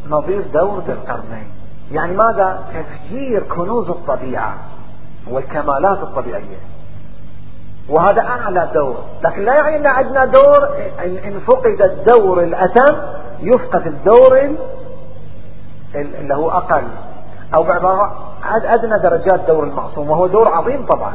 [0.09, 1.47] نظير دور ذي القرنين.
[1.91, 4.55] يعني ماذا؟ تفجير كنوز الطبيعة
[5.31, 6.57] والكمالات الطبيعية.
[7.89, 8.97] وهذا أعلى دور.
[9.23, 10.69] لكن لا يعني أن عندنا دور
[11.03, 12.95] إن فقد الدور الأتم
[13.39, 14.55] يفقد الدور
[15.95, 16.83] اللي هو أقل.
[17.55, 20.09] أو بعبارة أدنى درجات دور المعصوم.
[20.09, 21.13] وهو دور عظيم طبعا.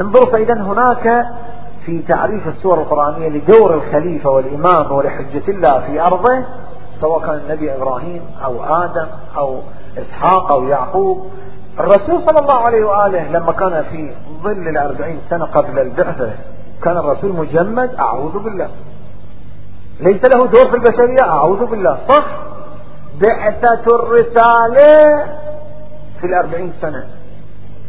[0.00, 1.26] انظروا فإذا هناك
[1.88, 6.44] في تعريف السور القرآنية لدور الخليفة والإمام ولحجة الله في أرضه
[7.00, 9.60] سواء كان النبي إبراهيم أو آدم أو
[9.98, 11.26] إسحاق أو يعقوب
[11.80, 16.30] الرسول صلى الله عليه وآله لما كان في ظل الأربعين سنة قبل البعثة
[16.82, 18.68] كان الرسول مجمد أعوذ بالله.
[20.00, 21.98] ليس له دور في البشرية أعوذ بالله.
[22.08, 22.24] صح؟
[23.20, 25.24] بعثة الرسالة
[26.20, 27.04] في الأربعين سنة.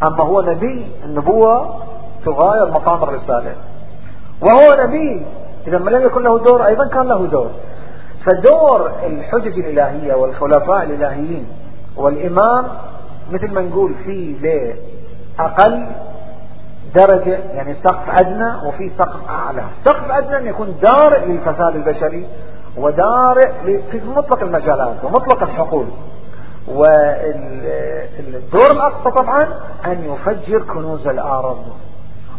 [0.04, 1.76] أما هو نبي النبوة
[2.26, 3.56] تغاير مقام الرسالة.
[4.42, 5.26] وهو نبي.
[5.68, 7.52] إذا ما لم يكن له دور أيضا كان له دور.
[8.26, 11.48] فدور الحجج الإلهية والخلفاء الإلهيين
[11.98, 12.66] والإمام
[13.32, 14.36] مثل ما نقول في
[15.40, 15.86] أقل
[16.96, 19.64] درجة يعني سقف أدنى وفي سقف أعلى.
[19.86, 22.28] سقف أدنى أن يكون دارئ للفساد البشري
[22.78, 23.52] ودارئ
[23.92, 25.86] في مطلق المجالات ومطلق الحقول.
[26.68, 29.48] والدور الأقصى طبعا
[29.86, 31.64] أن يفجر كنوز الأرض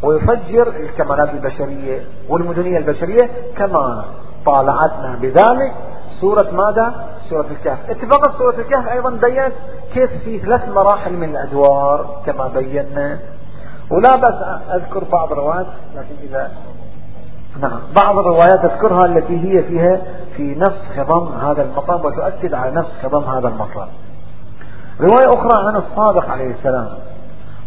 [0.03, 4.05] ويفجر الكمالات البشرية والمدنية البشرية كما
[4.47, 5.73] طالعتنا بذلك.
[6.21, 6.95] سورة ماذا؟
[7.31, 7.91] سورة الكهف.
[7.91, 9.53] اتفاقا سورة الكهف أيضا بينت
[9.95, 13.19] كيف في ثلاث مراحل من الأدوار كما بينا
[13.91, 14.35] ولا بس
[14.75, 16.51] أذكر بعض الروايات لكن إذا
[17.61, 20.01] نعم بعض الروايات أذكرها التي هي فيها
[20.37, 23.89] في نفس خضم هذا المقام وتؤكد على نفس خضم هذا المطلب.
[25.01, 26.89] رواية أخرى عن الصادق عليه السلام.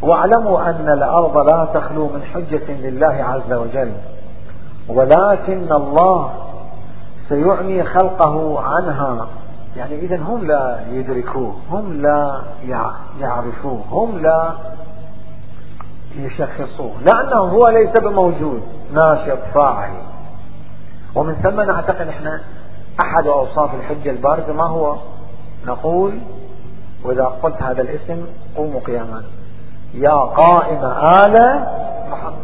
[0.04, 3.91] واعلموا أن الأرض لا تخلو من حجة لله عز وجل
[4.88, 6.32] ولكن الله
[7.30, 9.28] سيعمي خلقه عنها.
[9.78, 12.41] يعني إذا هم لا يدركوه هم لا
[13.20, 14.54] يعرفوه هم لا
[16.18, 18.62] يشخصوه لأنه هو ليس بموجود
[18.93, 19.91] ناشط فاعل.
[21.16, 22.41] ومن ثم نعتقد إحنا
[23.06, 24.95] أحد أوصاف الحجة البارزة ما هو؟
[25.66, 26.14] نقول
[27.04, 28.26] وإذا قلت هذا الاسم
[28.56, 29.24] قوموا قياما.
[29.93, 31.65] يا قائم آل
[32.11, 32.43] محمد.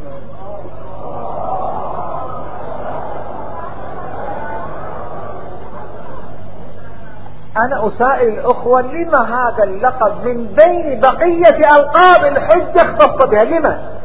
[7.58, 13.99] أنا أسائل الأخوة لما هذا اللقب من بين بقية ألقاب الحجة اختص بها؟ لما؟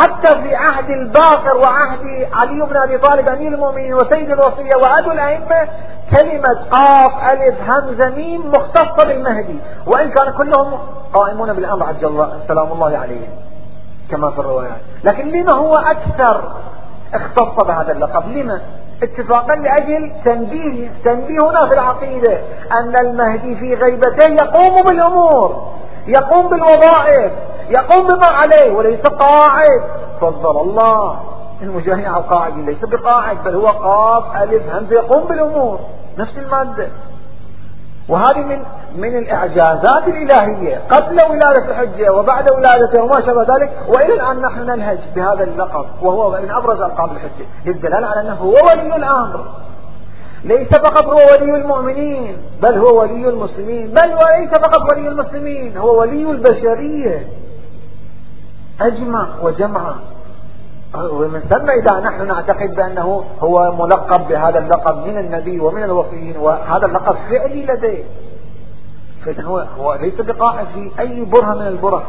[0.00, 5.68] حتى في عهد الباقر وعهد علي بن أبي طالب أمير المؤمنين وسيد الوصية وأبو الأئمة
[6.10, 9.58] كلمة قاف ألف همزة ميم مختصة بالمهدي.
[9.86, 10.78] وإن كان كلهم
[11.14, 13.28] قائمون بالأمر عجل الله سلام الله عليهم
[14.10, 16.52] كما في الروايات لكن لما هو أكثر
[17.14, 18.60] اختص بهذا اللقب؟ لما؟
[19.02, 22.38] اتفاقا لأجل تنبيه تنبيهنا في العقيدة
[22.72, 25.72] أن المهدي في غيبته يقوم بالأمور
[26.06, 27.32] يقوم بالوظائف.
[27.68, 29.82] يقوم بما عليه وليس قاعد.
[30.20, 31.20] فضل الله.
[31.62, 35.78] المجاهد على القاعد ليس بقاعد بل هو قاف ألف همزة يقوم بالأمور.
[36.18, 36.88] نفس المادة.
[38.08, 38.58] وهذه من
[38.96, 40.82] من الإعجازات الإلهية.
[40.90, 45.86] قبل ولادة الحجة وبعد ولادته وما شابه ذلك وإلى الآن نحن ننهج بهذا اللقب.
[46.02, 47.46] وهو من أبرز ألقاب الحجة.
[47.66, 49.44] للدلالة على أنه هو ولي الأمر.
[50.44, 53.90] ليس فقط هو ولي المؤمنين بل هو ولي المسلمين.
[53.90, 57.26] بل وليس فقط ولي المسلمين هو ولي البشرية.
[58.80, 59.94] أجمع وجمع.
[61.12, 66.86] ومن ثم إذا نحن نعتقد بأنه هو ملقب بهذا اللقب من النبي ومن الوصيين وهذا
[66.86, 68.04] اللقب فعلي لديه.
[69.24, 72.04] فإذا هو, هو ليس بقائم في أي برهة من البرهة.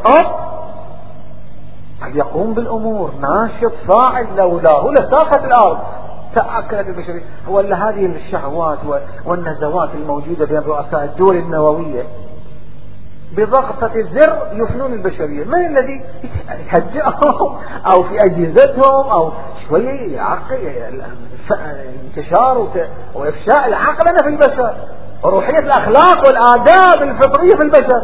[2.02, 3.10] قد يقوم بالأمور.
[3.20, 4.26] ناشط فاعل.
[4.36, 5.78] لولاه لساقت الأرض.
[6.34, 8.78] تأكلت البشرية ولا هذه الشهوات
[9.24, 12.02] والنزوات الموجودة بين رؤساء الدول النووية.
[13.32, 15.44] بضغطة الزر يفنون البشرية.
[15.44, 16.04] من الذي
[16.48, 17.56] يهجئهم
[17.86, 19.32] أو في أجهزتهم أو
[19.68, 21.02] شوية يعقل
[22.04, 22.68] انتشار
[23.14, 24.74] وإفشاء العقلنة في البشر.
[25.22, 28.02] وروحية الأخلاق والآداب الفطرية في البشر.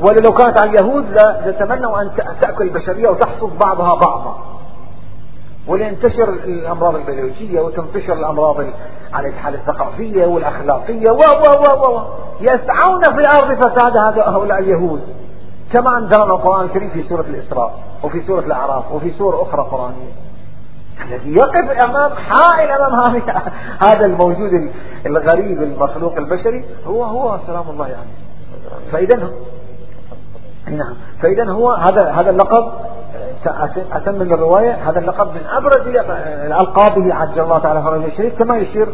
[0.00, 1.06] ولا لو كانت على اليهود
[1.46, 2.10] لتمنوا أن
[2.40, 4.53] تأكل البشرية وتحصد بعضها بعضا.
[5.68, 8.56] ولينتشر الأمراض البيولوجية وتنتشر الأمراض
[9.12, 12.02] على الحالة الثقافية والأخلاقية و و و و
[12.40, 15.00] يسعون في الأرض فساد هؤلاء اليهود.
[15.72, 20.12] كما أنزلنا القرآن الكريم في سورة الإسراء وفي سورة الأعراف وفي سورة أخرى قرآنية.
[21.04, 23.22] الذي يقف أمام حائل أمام
[23.82, 24.70] هذا الموجود
[25.06, 28.08] الغريب المخلوق البشري هو هو سلام الله يعني
[28.92, 29.30] فإذا
[30.68, 30.94] نعم.
[31.22, 32.72] فإذا هو هذا هذا اللقب
[33.92, 35.86] أتم من الرواية هذا اللقب من أبرز
[36.60, 38.88] ألقابه عز الله تعالى فرجه الشريف كما يشير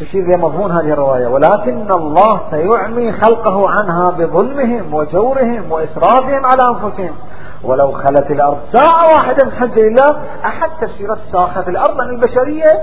[0.00, 1.26] تشير إلى مضمون هذه الرواية.
[1.26, 7.14] ولكن الله سيعمي خلقه عنها بظلمهم وجورهم وإسرافهم على أنفسهم.
[7.64, 12.80] ولو خلت الأرض ساعة واحدة من حج الله أحد تفسيرات ساخة الأرض أن البشرية؟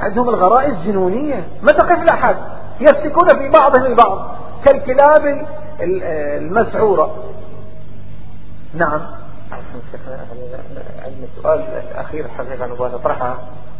[0.00, 2.36] عندهم الغرائز جنونية ما تقف لأحد
[2.80, 4.18] يفتكون في بعضهم البعض
[4.64, 5.46] كالكلاب
[5.80, 7.14] المسعورة.
[8.74, 9.00] نعم.
[11.36, 11.60] السؤال
[11.92, 13.34] الأخير حقيقة نبغى نطرحه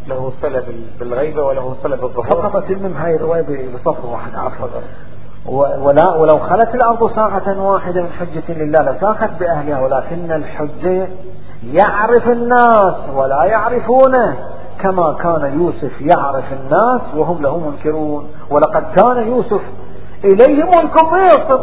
[0.06, 0.64] له صلة
[1.00, 4.34] بالغيبة وله صلة بالظهور فقط تلمم هاي الرواية بصفر واحد.
[4.34, 4.68] عفوا.
[5.78, 11.08] ولا ولو خلت الأرض ساعة واحدة من حجة لله لساخت بأهلها ولكن الحجة
[11.64, 14.36] يعرف الناس ولا يعرفونه
[14.80, 18.30] كما كان يوسف يعرف الناس وهم له منكرون.
[18.50, 19.60] ولقد كان يوسف
[20.24, 21.60] إليه ملك مصر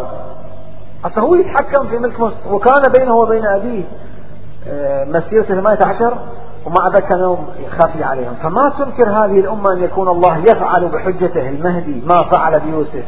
[1.05, 2.35] أصلا هو يتحكم في ملك مصر.
[2.51, 3.83] وكان بينه وبين أبيه
[4.67, 6.17] آه، مسيرة 18
[6.65, 7.37] ومع ذلك كان
[7.79, 8.33] خافي عليهم.
[8.43, 13.03] فما تنكر هذه الأمة أن يكون الله يفعل بحجته المهدي ما فعل بيوسف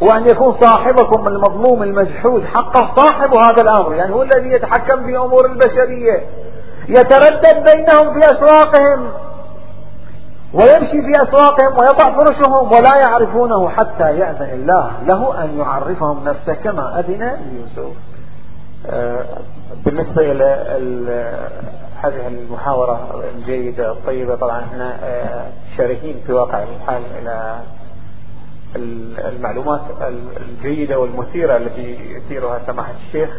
[0.00, 3.94] وأن يكون صاحبكم المظلوم المجحود حقه صاحب هذا الأمر.
[3.94, 6.22] يعني هو الذي يتحكم في أمور البشرية
[6.88, 9.08] يتردد بينهم في أسواقهم.
[10.54, 14.90] ويمشي في أسواقهم ويضع فرشهم ولا يعرفونه حتى يأذن الله.
[15.06, 17.96] له أن يعرفهم نفسه كما أذن ليوسف
[18.86, 19.24] آه،
[19.84, 20.44] بالنسبة إلى
[22.02, 25.46] هذه المحاورة الجيدة الطيبة طبعا إحنا آه،
[25.76, 27.58] شاركين في واقع الحال إلى
[29.28, 29.80] المعلومات
[30.40, 33.30] الجيدة والمثيرة التي يثيرها سماحة الشيخ.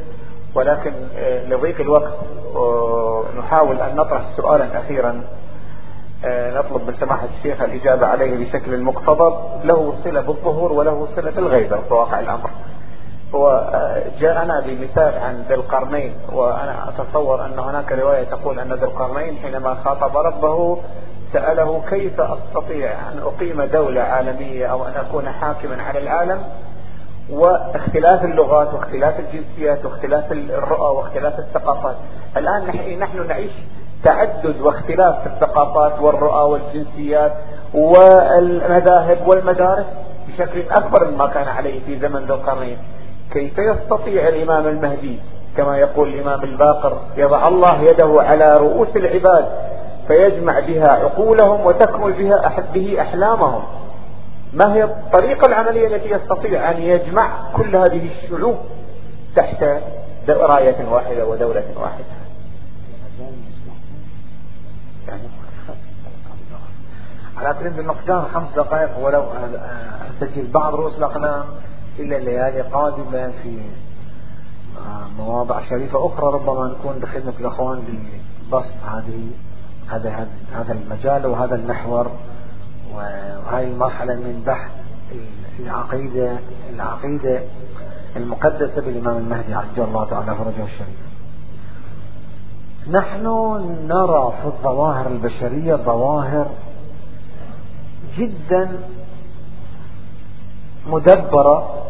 [0.55, 2.13] ولكن آه، لضيق الوقت
[3.39, 5.21] نحاول أن نطرح سؤالا أخيرا.
[6.23, 9.65] نطلب من سماحة الشيخ الإجابة عليه بشكل مقتضب.
[9.65, 12.49] له صلة بالظهور وله صلة بالغيبة في واقع الأمر.
[13.35, 19.35] هو آه، بمثال عن ذي القرنين وأنا أتصور أن هناك رواية تقول أن ذي القرنين
[19.35, 20.77] حينما خاطب ربه
[21.33, 26.43] سأله كيف أستطيع أن أقيم دولة عالمية أو أن أكون حاكما على العالم؟
[27.29, 31.95] واختلاف اللغات واختلاف الجنسيات واختلاف الرؤى واختلاف الثقافات.
[32.37, 32.63] الآن
[32.99, 33.51] نحن نعيش
[34.03, 37.33] تعدد واختلاف في الثقافات والرؤى والجنسيات
[37.73, 39.85] والمذاهب والمدارس
[40.27, 42.77] بشكل أكبر مما كان عليه في زمن ذو القرنين.
[43.31, 45.19] كيف يستطيع الإمام المهدي؟
[45.57, 49.45] كما يقول الإمام الباقر يضع الله يده على رؤوس العباد
[50.07, 53.63] فيجمع بها عقولهم وتكمل بها به أحلامهم.
[54.53, 58.55] ما هي الطريقة العملية التي يستطيع أن يجمع كل هذه الشعوب
[59.35, 59.63] تحت
[60.29, 62.05] رأية واحدة ودولة واحدة؟
[65.09, 65.27] يعني
[67.37, 69.23] على ترند بالمقدار خمس دقائق ولو
[70.21, 71.43] أسجل بعض رؤوس الأقلام
[71.99, 73.61] إلا الليالي قادمة في
[74.77, 76.33] آه، مواضع شريفة أخرى.
[76.33, 77.83] ربما نكون بخدمة الأخوان
[78.51, 78.73] ببسط.
[78.85, 79.31] هذه
[79.87, 82.11] هذا هذا المجال وهذا المحور.
[82.95, 84.71] وهذه المرحلة من بحث
[85.59, 86.37] العقيدة
[86.69, 87.41] العقيدة
[88.15, 91.08] المقدسة بالإمام المهدي عز الله تعالى فرجه الشريف.
[92.91, 93.25] نحن
[93.87, 96.47] نرى في الظواهر البشرية ظواهر
[98.17, 98.69] جدا
[100.87, 101.83] مدبرة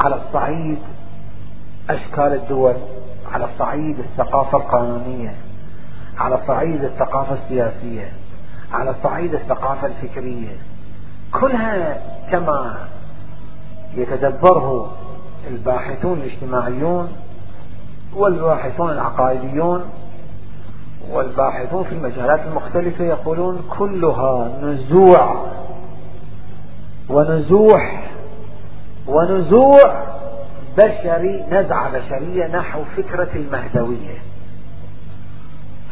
[0.00, 0.78] على الصعيد
[1.90, 2.74] أشكال الدول
[3.32, 5.34] على صعيد الثقافة القانونية
[6.18, 8.12] على صعيد الثقافة السياسية
[8.72, 10.56] على صعيد الثقافة الفكرية.
[11.32, 12.88] كلها كما
[13.94, 14.92] يتدبره
[15.50, 17.12] الباحثون الاجتماعيون
[18.16, 19.84] والباحثون العقائديون
[21.12, 25.46] والباحثون في المجالات المختلفة يقولون كلها نزوع
[27.08, 28.10] ونزوح
[29.06, 30.04] ونزوع
[30.78, 34.18] بشري نزعة بشرية نحو فكرة المهدوية.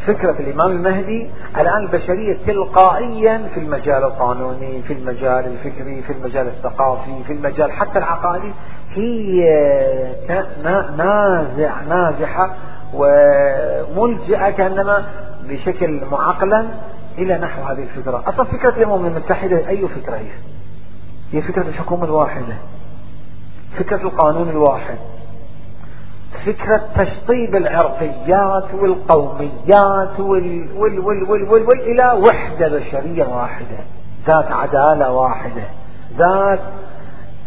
[0.07, 7.25] فكرة الإمام المهدي الآن البشرية تلقائيا في المجال القانوني في المجال الفكري في المجال الثقافي
[7.27, 8.53] في المجال حتى العقائدي
[8.95, 9.45] هي
[10.97, 12.55] نازع نازحة
[12.95, 15.05] وملجئة كأنما
[15.49, 16.67] بشكل معقلا
[17.19, 18.23] إلى نحو هذه الفكرة.
[18.27, 20.31] أصلا فكرة الأمم المتحدة أي فكرة هي؟
[21.33, 22.55] هي فكرة الحكومة الواحدة
[23.79, 24.97] فكرة القانون الواحد
[26.47, 33.79] فكرة تشطيب العرقيات والقوميات وال وال وال وال وال وال إلى وحدة بشرية واحدة
[34.27, 35.63] ذات عدالة واحدة
[36.19, 36.61] ذات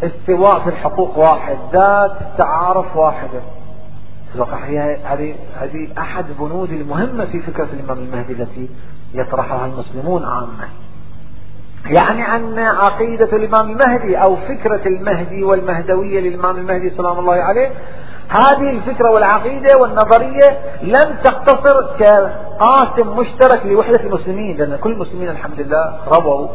[0.02, 3.40] استواء في الحقوق واحد ذات تعارف واحدة
[5.04, 8.68] هذه هذه أحد بنود المهمة في فكرة الإمام المهدي التي
[9.14, 10.68] يطرحها المسلمون عامة.
[11.86, 17.70] يعني أن عقيدة الإمام المهدي أو فكرة المهدي والمهدوية للإمام المهدي سلام الله عليه
[18.28, 25.98] هذه الفكرة والعقيدة والنظرية لم تقتصر كقاسم مشترك لوحدة المسلمين لأن كل المسلمين الحمد لله
[26.08, 26.48] رووا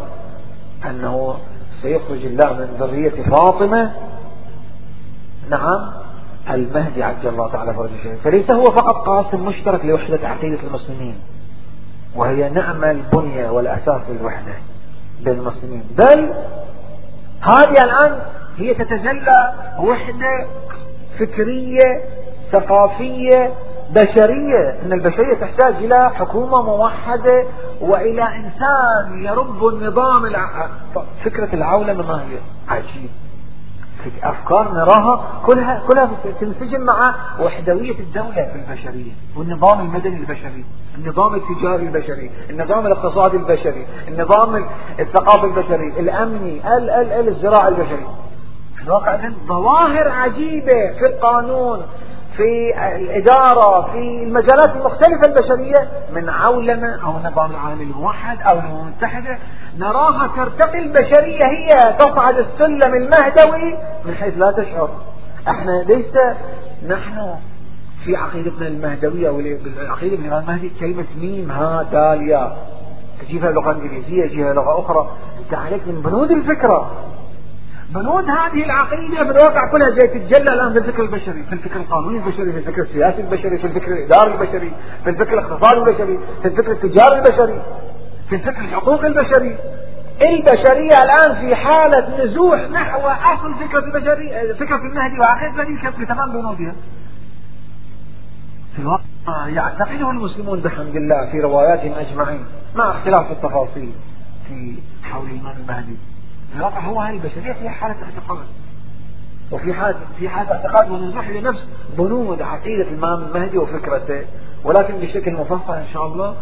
[0.90, 1.36] أنه
[1.82, 3.92] سيخرج الله من ذرية فاطمة.
[5.50, 5.92] نعم
[6.50, 11.16] المهدي عجل الله تعالى فرج الشريف فليس هو فقط قاسم مشترك لوحدة عقيدة المسلمين
[12.16, 14.54] وهي نعم البنية والأساس للوحدة
[15.22, 16.34] بين المسلمين بل
[17.42, 18.20] هذه الآن
[18.58, 20.48] هي تتجلى وحدة
[21.20, 22.04] فكرية
[22.52, 23.52] ثقافية
[23.92, 27.46] بشرية إن البشرية تحتاج إلى حكومة موحدة
[27.82, 30.68] وإلى إنسان يرب النظام الع...
[31.26, 32.38] فكرة العولمة ما هي؟
[32.70, 33.10] عجيب.
[34.24, 40.66] أفكار نراها كلها كلها تنسجم مع وحدوية الدولة في البشرية والنظام المدني البشري
[40.98, 44.66] النظام التجاري البشري النظام الاقتصادي البشري النظام
[45.00, 48.08] الثقافي البشري الأمني ال ال ال الزراعي البشري.
[48.78, 51.82] في الواقع ظواهر عجيبة في القانون.
[52.38, 59.38] في الإدارة في المجالات المختلفة البشرية من عولمة أو النظام العالمي الموحد أو الأمم المتحدة
[59.78, 64.90] نراها ترتقي البشرية هي تصعد السلم المهدوي من حيث لا تشعر.
[65.48, 66.18] إحنا ليس
[66.88, 67.36] نحن
[68.06, 72.52] في عقيدتنا المهدوية والعقيدة من المهدي كلمة ميم ها داليا.
[73.22, 75.10] تجيبها لغة إنجليزية تجيبها لغة أخرى.
[75.40, 76.92] أنت عليك من بنود الفكرة.
[77.94, 82.52] بنود هذه العقيدة بالواقع كلها جاي تتجلى الآن في الفكر البشري في الفكر القانوني البشري
[82.52, 84.72] في الفكر السياسي البشري في الفكر الإداري البشري
[85.04, 87.62] في الفكر الاقتصادي البشري في الفكر التجاري البشري
[88.30, 89.58] في الفكر الحقوقي البشري.
[90.22, 96.74] البشرية الآن في حالة نزوح نحو أصل فكرة البشرية فكرة المهدي وعقيدة المهدي بتمام بنودها
[98.76, 103.92] في الواقع يعتقده المسلمون بحمد الله في رواياتهم أجمعين مع اختلاف التفاصيل
[104.48, 105.98] في حول المهدي.
[106.56, 108.46] الواقع هو هذه البشرية في حالة اعتقاد.
[109.52, 114.22] وفي حالة في حالة اعتقاد ونزوح لنفس بنود عقيدة الإمام المهدي وفكرته
[114.66, 116.36] ولكن بشكل مفصل إن شاء الله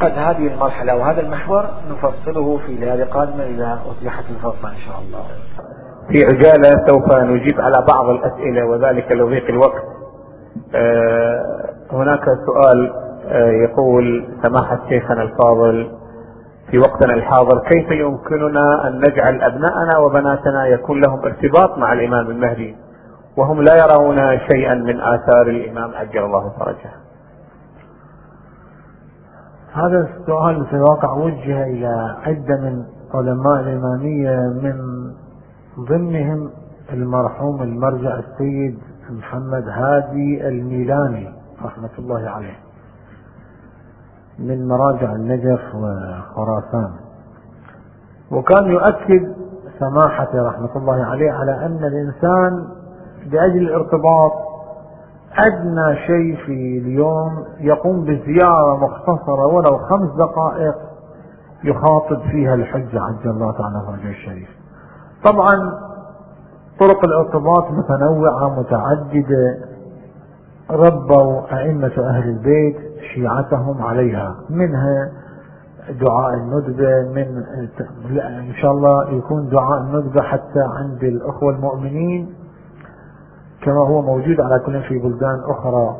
[0.00, 5.24] قد هذه المرحلة وهذا المحور نفصله في ليالي قادمة إذا أتيحت الفرصة إن شاء الله.
[6.12, 9.82] في عجالة سوف نجيب على بعض الأسئلة وذلك لضيق الوقت.
[10.74, 12.92] آه، هناك سؤال
[13.28, 15.90] آه، يقول سماحة شيخنا الفاضل
[16.70, 22.76] في وقتنا الحاضر كيف يمكننا أن نجعل أبناءنا وبناتنا يكون لهم ارتباط مع الإمام المهدي؟
[23.36, 24.16] وهم لا يرون
[24.52, 26.90] شيئا من آثار الإمام عجل الله فرجه.
[29.72, 32.84] هذا السؤال في الواقع وجه إلى عدة من
[33.14, 34.76] علماء الإمامية من
[35.88, 36.50] ضمنهم
[36.92, 38.78] المرحوم المرجع السيد
[39.10, 41.32] محمد هادي الميلاني
[41.64, 42.65] رحمة الله عليه.
[44.38, 46.90] من مراجع النجف وخراسان.
[48.30, 49.34] وكان يؤكد
[49.78, 52.68] سماحته رحمة الله عليه على أن الإنسان
[53.30, 54.32] لأجل الارتباط
[55.38, 60.74] أدنى شيء في اليوم يقوم بزيارة مختصرة ولو خمس دقائق
[61.64, 64.48] يخاطب فيها الحج عجل الله تعالى فرجه الشريف.
[65.24, 65.72] طبعا
[66.80, 69.58] طرق الارتباط متنوعة متعددة.
[70.70, 72.76] ربوا أئمة أهل البيت
[73.16, 74.36] شيعتهم عليها.
[74.50, 75.12] منها
[76.00, 77.42] دعاء الندبة من
[78.20, 82.34] إن شاء الله يكون دعاء الندبة حتى عند الأخوة المؤمنين.
[83.62, 85.96] كما هو موجود على كل في بلدان أخرى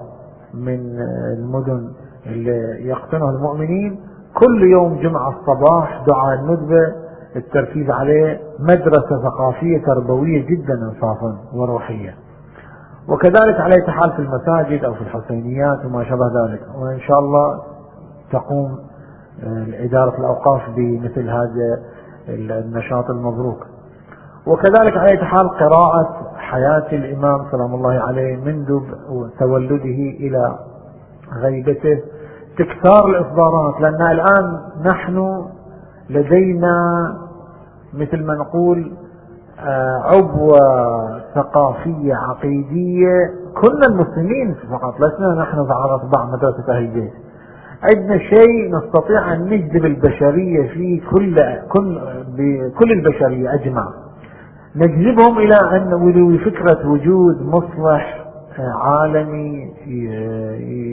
[0.54, 0.98] من
[1.38, 1.92] المدن
[2.26, 4.00] اللي يقطنها المؤمنين.
[4.34, 7.06] كل يوم جمعة الصباح دعاء الندبة
[7.36, 12.14] التركيز عليه مدرسة ثقافية تربوية جدا انصافا وروحية.
[13.08, 16.60] وكذلك على حال في المساجد أو في الحسينيات وما شابه ذلك.
[16.78, 17.62] وإن شاء الله
[18.32, 18.78] تقوم
[19.44, 21.82] آه، إدارة الأوقاف بمثل هذا
[22.28, 23.66] النشاط المبروك.
[24.46, 28.80] وكذلك على حال قراءة حياة الإمام سلام الله عليه منذ
[29.38, 30.58] تولده إلى
[31.42, 32.02] غيبته.
[32.58, 35.46] تكثار الإصدارات لأن الآن نحن
[36.10, 37.14] لدينا
[37.94, 38.92] مثل ما نقول
[39.60, 40.58] آه، عبوة
[41.36, 43.30] ثقافية عقيدية.
[43.54, 47.12] كنا المسلمين فقط لسنا نحن على أطباع مدرسة أهل البيت.
[47.90, 51.36] عندنا شيء نستطيع أن نجذب البشرية فيه كل
[51.68, 53.88] كل بكل البشرية أجمع.
[54.76, 55.94] نجذبهم إلى أن
[56.38, 58.26] فكرة وجود مصلح
[58.58, 59.72] عالمي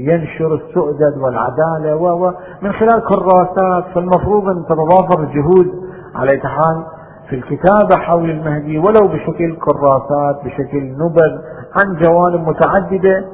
[0.07, 3.85] ينشر السؤدد والعدالة ومن خلال كراسات.
[3.95, 5.71] فالمفروض أن تتضافر الجهود
[6.15, 6.83] على حال
[7.29, 11.31] في الكتابة حول المهدي ولو بشكل كراسات بشكل نبذ
[11.75, 13.25] عن جوانب متعددة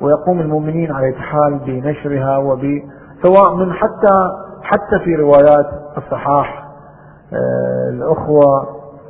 [0.00, 2.82] ويقوم المؤمنين على حال بنشرها وب
[3.22, 4.30] سواء من حتى
[4.62, 5.66] حتى في روايات
[5.96, 6.64] الصحاح.
[7.32, 8.66] آه، الأخوة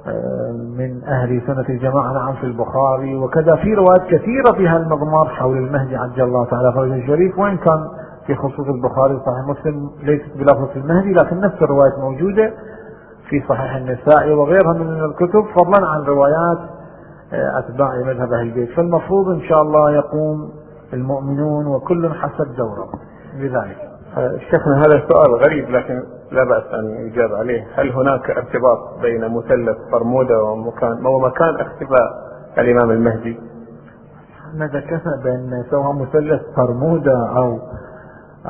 [0.07, 3.57] آه، من أهل سنة الجماعة نعم في البخاري وكذا.
[3.57, 7.89] في روايات كثيرة في هالمضمار حول المهدي عجل الله تعالى فرجه الشريف وإن كان
[8.27, 12.53] في خصوص البخاري وصحيح مسلم ليست بلفظ المهدي لكن نفس الروايات موجودة.
[13.29, 16.59] في صحيح النساء وغيرها من الكتب فضلا عن روايات
[17.33, 18.71] آه، أتباع مذهب أهل البيت.
[18.71, 20.53] فالمفروض إن شاء الله يقوم
[20.93, 22.89] المؤمنون وكل حسب دوره
[23.39, 23.79] بذلك.
[24.39, 26.03] شيخنا هذا سؤال غريب لكن
[26.33, 27.67] لا بأس أن يجاب عليه.
[27.75, 32.11] هل هناك ارتباط بين مثلث برمودا ومكان ومكان اختفاء
[32.59, 33.41] الإمام المهدي؟
[34.49, 37.59] إحنا ذكرنا بأن سواء مثلث برمودا أو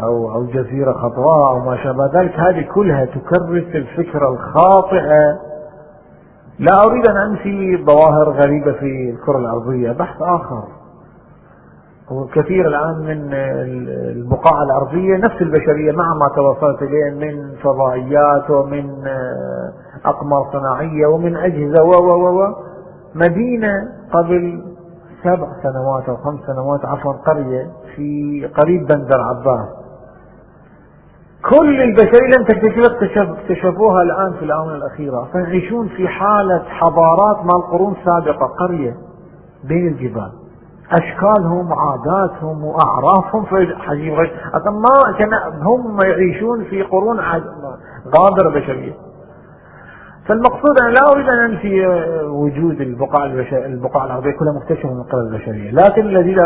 [0.02, 2.32] أو أو جزيرة خضراء أو ما شابه ذلك.
[2.40, 5.38] هذه كلها تكرس الفكرة الخاطئة
[6.58, 9.92] لا أريد أن أنفي ظواهر غريبة في الكرة الأرضية.
[9.92, 10.62] بحث آخر.
[12.10, 13.34] وكثير الآن من
[14.12, 19.72] البقاع الأرضية نفس البشرية مع ما توصلت إليه من فضائيات ومن آه،
[20.04, 22.54] أقمار صناعية ومن أجهزة و و و.
[23.14, 23.72] مدينة
[24.12, 24.64] قبل
[25.24, 29.68] سبع سنوات أو خمس سنوات عفوا قرية في قريب بندر عباس.
[31.50, 35.28] كل البشرية لم تكتشف اكتشفوها الآن في الآونة الأخيرة.
[35.32, 38.96] فيعيشون في حالة حضارات مال قرون سابقة قرية
[39.64, 40.32] بين الجبال.
[40.92, 43.44] أشكالهم وعاداتهم وأعرافهم.
[43.44, 43.76] غير
[44.70, 45.30] ما كان
[45.62, 47.20] هم يعيشون في قرون
[48.18, 48.92] غابرة بشرية.
[50.26, 51.86] فالمقصود أنا لا أريد أن أنفي
[52.26, 55.70] وجود البقاع البقاع العربية كلها مكتشفة من قبل البشرية.
[55.70, 56.36] لكن الذي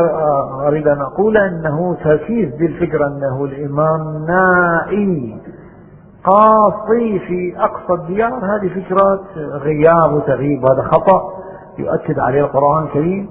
[0.67, 5.41] أريد أن أقول أنه تركيز بالفكرة أنه الإمام نائي
[6.25, 8.35] قاصي في أقصى الديار.
[8.35, 11.23] هذه فكرة غياب وتغييب هذا خطأ
[11.79, 13.29] يؤكد عليه القرآن الكريم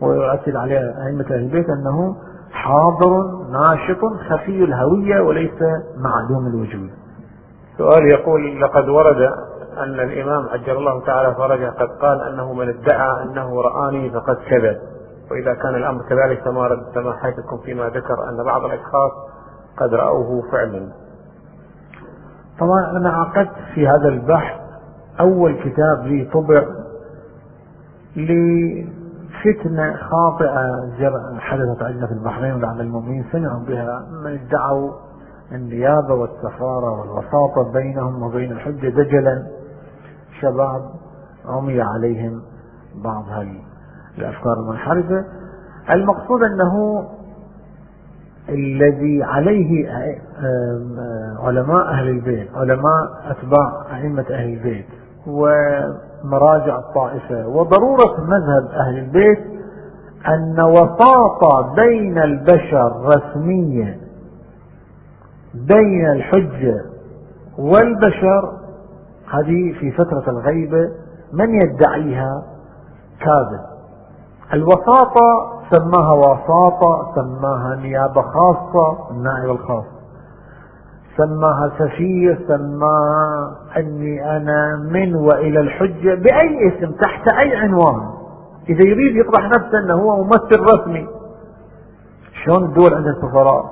[0.00, 2.16] ويؤكد عليه أئمة أهل البيت أنه
[2.52, 4.00] حاضر ناشط
[4.30, 5.62] خفي الهوية وليس
[5.96, 6.90] معدوم الوجود.
[7.78, 9.30] سؤال يقول لقد ورد
[9.82, 14.78] أن الإمام عجل الله تعالى فرجه قد قال أنه من ادعى أنه رآني فقد كذب.
[15.30, 19.12] وإذا كان الأمر كذلك فما رد سماحتكم فيما ذكر أن بعض الأشخاص
[19.78, 20.88] قد رأوه فعلا.
[22.60, 24.60] طبعا أنا عقدت في هذا البحث
[25.20, 26.64] أول كتاب لي طبع
[29.44, 30.84] فتنة خاطئة
[31.38, 34.06] حدثت عندنا في البحرين ولعل المؤمنين سمعوا بها.
[34.24, 34.92] من ادعوا
[35.52, 39.46] النيابة والسفارة والوساطة بينهم وبين الحجة دجلا.
[40.40, 40.82] شباب
[41.46, 42.42] عمي عليهم
[43.04, 43.24] بعض
[44.18, 45.24] الأفكار المنحرفة.
[45.94, 47.04] المقصود أنه
[48.48, 49.88] الذي عليه
[51.44, 54.86] علماء أهل البيت علماء أتباع أئمة أهل البيت
[55.26, 59.38] ومراجع الطائفة وضرورة مذهب أهل البيت
[60.28, 63.98] أن وساطة بين البشر رسمية
[65.54, 66.84] بين الحجة
[67.58, 68.57] والبشر
[69.30, 70.90] هذه في فترة الغيبة
[71.32, 72.42] من يدعيها؟
[73.20, 73.60] كاذب.
[74.52, 79.84] الوساطة سماها وساطة سماها نيابة خاصة النائب الخاص.
[81.16, 88.18] سماها سفير سماها أني أنا من وإلى الحجة بأي اسم تحت أي عنوان.
[88.68, 91.08] إذا يريد يطرح نفسه إنه هو ممثل رسمي
[92.44, 93.64] شلون الدول عندها سفراء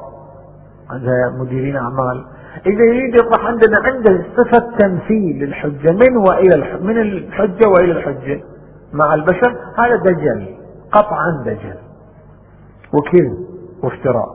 [0.90, 2.26] عندها مديرين أعمال؟
[2.66, 8.40] إذا يريد يطرح عندنا عنده صفة تمثيل للحجة من والى الحجة من الحجة وإلى الحجة؟
[8.92, 10.48] مع البشر؟ هذا دجل
[10.92, 11.76] قطعا دجل
[12.92, 13.46] وكذب
[13.82, 14.28] وافتراء.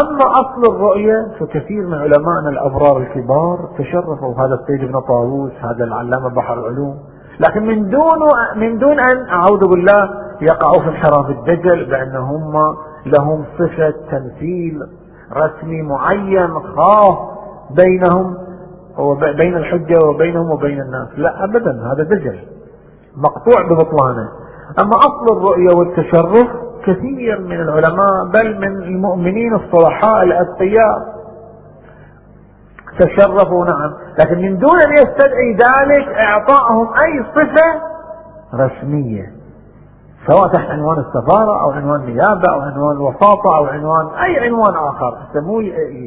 [0.00, 6.28] أما أصل الرؤية فكثير من علمائنا الأبرار الكبار تشرفوا هذا السيد ابن طاووس هذا العلامة
[6.28, 6.98] بحر العلوم.
[7.40, 8.18] لكن من دون
[8.56, 10.10] من دون أن أعوذ بالله
[10.40, 12.52] يقعوا في انحراف الدجل بأن هم
[13.06, 14.82] لهم صفة تمثيل
[15.32, 17.37] رسمي معين خاص
[17.70, 18.36] بينهم
[18.98, 21.08] وبين الحجة وبينهم وبين الناس.
[21.16, 22.38] لا أبدا هذا دجل
[23.16, 24.28] مقطوع ببطلانه.
[24.80, 26.48] أما أصل الرؤية والتشرف
[26.84, 31.18] كثير من العلماء بل من المؤمنين الصلحاء الأتقياء.
[32.98, 33.94] تشرفوا نعم.
[34.18, 37.80] لكن من دون أن يستدعي ذلك إعطائهم أي صفة
[38.54, 39.37] رسمية.
[40.28, 45.18] سواء تحت عنوان السفارة أو عنوان نيابة أو عنوان وساطة أو عنوان أي عنوان آخر.
[45.32, 45.60] سموه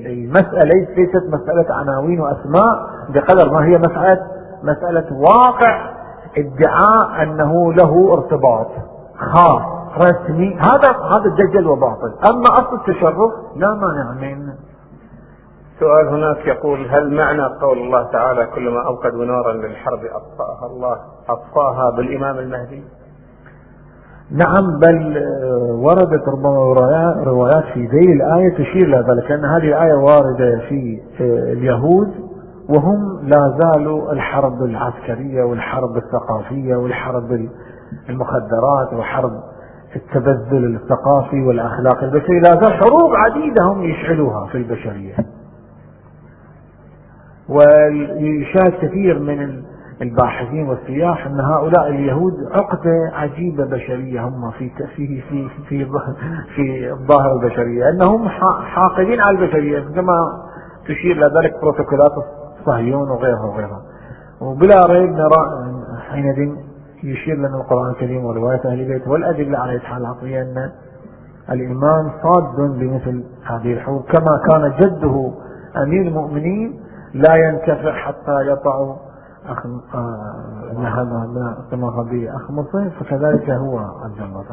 [0.05, 4.27] المسألة ليست مسألة عناوين وأسماء بقدر ما هي مسألة
[4.63, 5.91] مسألة واقع
[6.37, 8.67] ادعاء أنه له ارتباط.
[9.19, 9.61] خاص
[9.97, 10.59] رسمي.
[10.59, 12.13] هذا هذا الدجل وباطل.
[12.29, 14.53] أما أصل التشرف لا مانع منه
[15.79, 20.97] سؤال هناك يقول هل معنى قول الله تعالى كلما أوقدوا نارا للحرب أطفأها الله
[21.29, 22.83] أطفأها بالإمام المهدي؟
[24.31, 26.73] نعم بل آه، وردت ربما
[27.23, 32.11] روايات في ذي الآية تشير إلى ذلك أن هذه الآية واردة في آه، اليهود
[32.69, 37.47] وهم لا زالوا الحرب العسكرية والحرب الثقافية والحرب
[38.09, 39.31] المخدرات وحرب
[39.95, 45.15] التبذل الثقافي والأخلاق البشري لا زال حروب عديدة هم يشعلوها في البشرية.
[47.49, 49.63] ويشاهد كثير من
[50.01, 55.85] الباحثين والسياح أن هؤلاء اليهود عقدة عجيبة بشرية هم في في في في
[56.55, 58.29] في الظاهرة البشرية أنهم
[58.63, 60.13] حاقدين على البشرية كما
[60.85, 62.11] تشير إلى ذلك بروتوكولات
[62.59, 63.81] الصهيون وغيرها وغيرها.
[64.41, 65.71] وبلا ريب نرى
[66.11, 66.55] حينئذ
[67.03, 70.71] يشير لنا القرآن الكريم ورواية أهل البيت والأدلة على إتحال العقلية أن
[71.51, 74.01] الإمام صاد بمثل هذه الحروب.
[74.01, 75.31] كما كان جده
[75.83, 76.79] أمير المؤمنين
[77.13, 78.95] لا ينتفع حتى يطع
[79.45, 79.63] أخ
[81.71, 84.45] كما به أخ مصيف فكذلك هو عز الله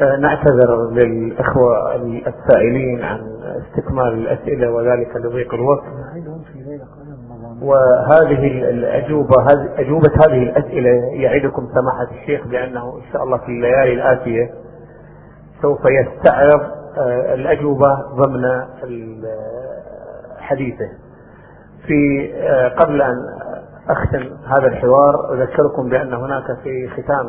[0.00, 1.94] أه، نعتذر للإخوة
[2.26, 5.84] السائلين عن استكمال الأسئلة وذلك لضيق الوقت.
[7.62, 9.34] وهذه الأجوبة
[9.78, 14.50] أجوبة هذه الأسئلة يعدكم سماحة الشيخ بأنه إن شاء الله في الليالي الآتية
[15.62, 16.60] سوف يستعرض
[16.98, 18.62] أه، الأجوبة ضمن
[20.38, 20.88] حديثه.
[21.86, 22.28] في
[22.78, 23.16] قبل أن
[23.90, 25.34] أختم هذا الحوار.
[25.34, 27.26] أذكركم بأن هناك في ختام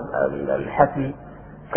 [0.56, 1.14] الحفل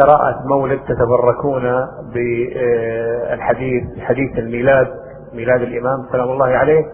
[0.00, 4.88] قراءة مولد تتبركون بالحديث حديث الميلاد
[5.34, 6.84] ميلاد الإمام سلام الله عليه.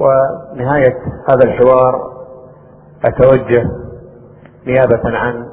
[0.00, 0.94] ونهاية
[1.28, 2.10] هذا الحوار
[3.04, 3.62] أتوجه
[4.66, 5.46] نيابة عن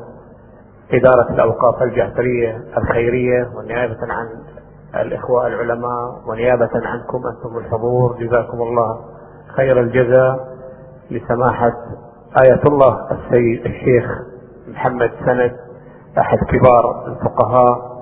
[0.93, 4.27] إدارة الأوقاف الجعفرية الخيرية ونيابة عن
[5.01, 8.17] الإخوة العلماء ونيابة عنكم أنتم الحضور.
[8.19, 8.99] جزاكم الله
[9.55, 10.56] خير الجزاء.
[11.11, 11.73] لسماحة
[12.43, 14.05] آية الله السيد الشيخ
[14.67, 15.55] محمد سند
[16.17, 17.97] أحد كبار الفقهاء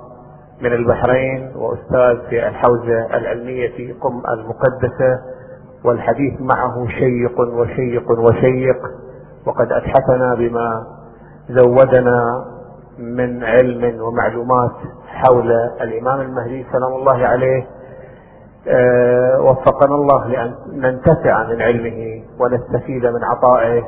[0.62, 5.20] من البحرين وأستاذ في الحوزة العلمية في قم المقدسة
[5.86, 8.78] والحديث معه شيق وشيق وشيق
[9.46, 10.88] وقد أتحفنا بما
[11.50, 12.46] زودنا
[13.00, 14.72] من علم ومعلومات
[15.08, 15.52] حول
[15.82, 17.68] الإمام المهدي سلام الله عليه
[19.40, 23.84] وفقنا الله لأن ننتفع من علمه ونستفيد من عطائه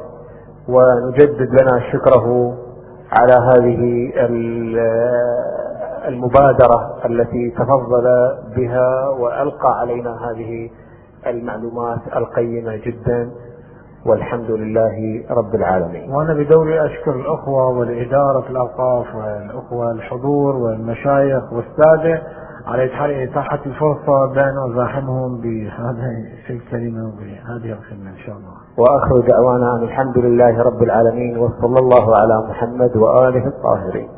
[0.70, 2.54] ونجدد لنا شكره
[3.20, 4.12] على هذه
[6.08, 10.70] المبادرة التي تفضل بها وألقى علينا هذه
[11.28, 13.30] المعلومات القيمة جدا.
[14.06, 16.12] والحمد لله رب العالمين.
[16.16, 22.22] وأنا بدوري أشكر الأخوة والإدارة الأوقاف والأخوة الحضور والمشايخ والسادة
[22.68, 28.54] على إتاحة الفرصة بأن أزاحمهم بهذه الكلمة وبهذه الخدمة إن شاء الله.
[28.78, 34.10] وآخر دعوانا أن الحمد لله رب العالمين وصلى الله على محمد وآله الطاهرين.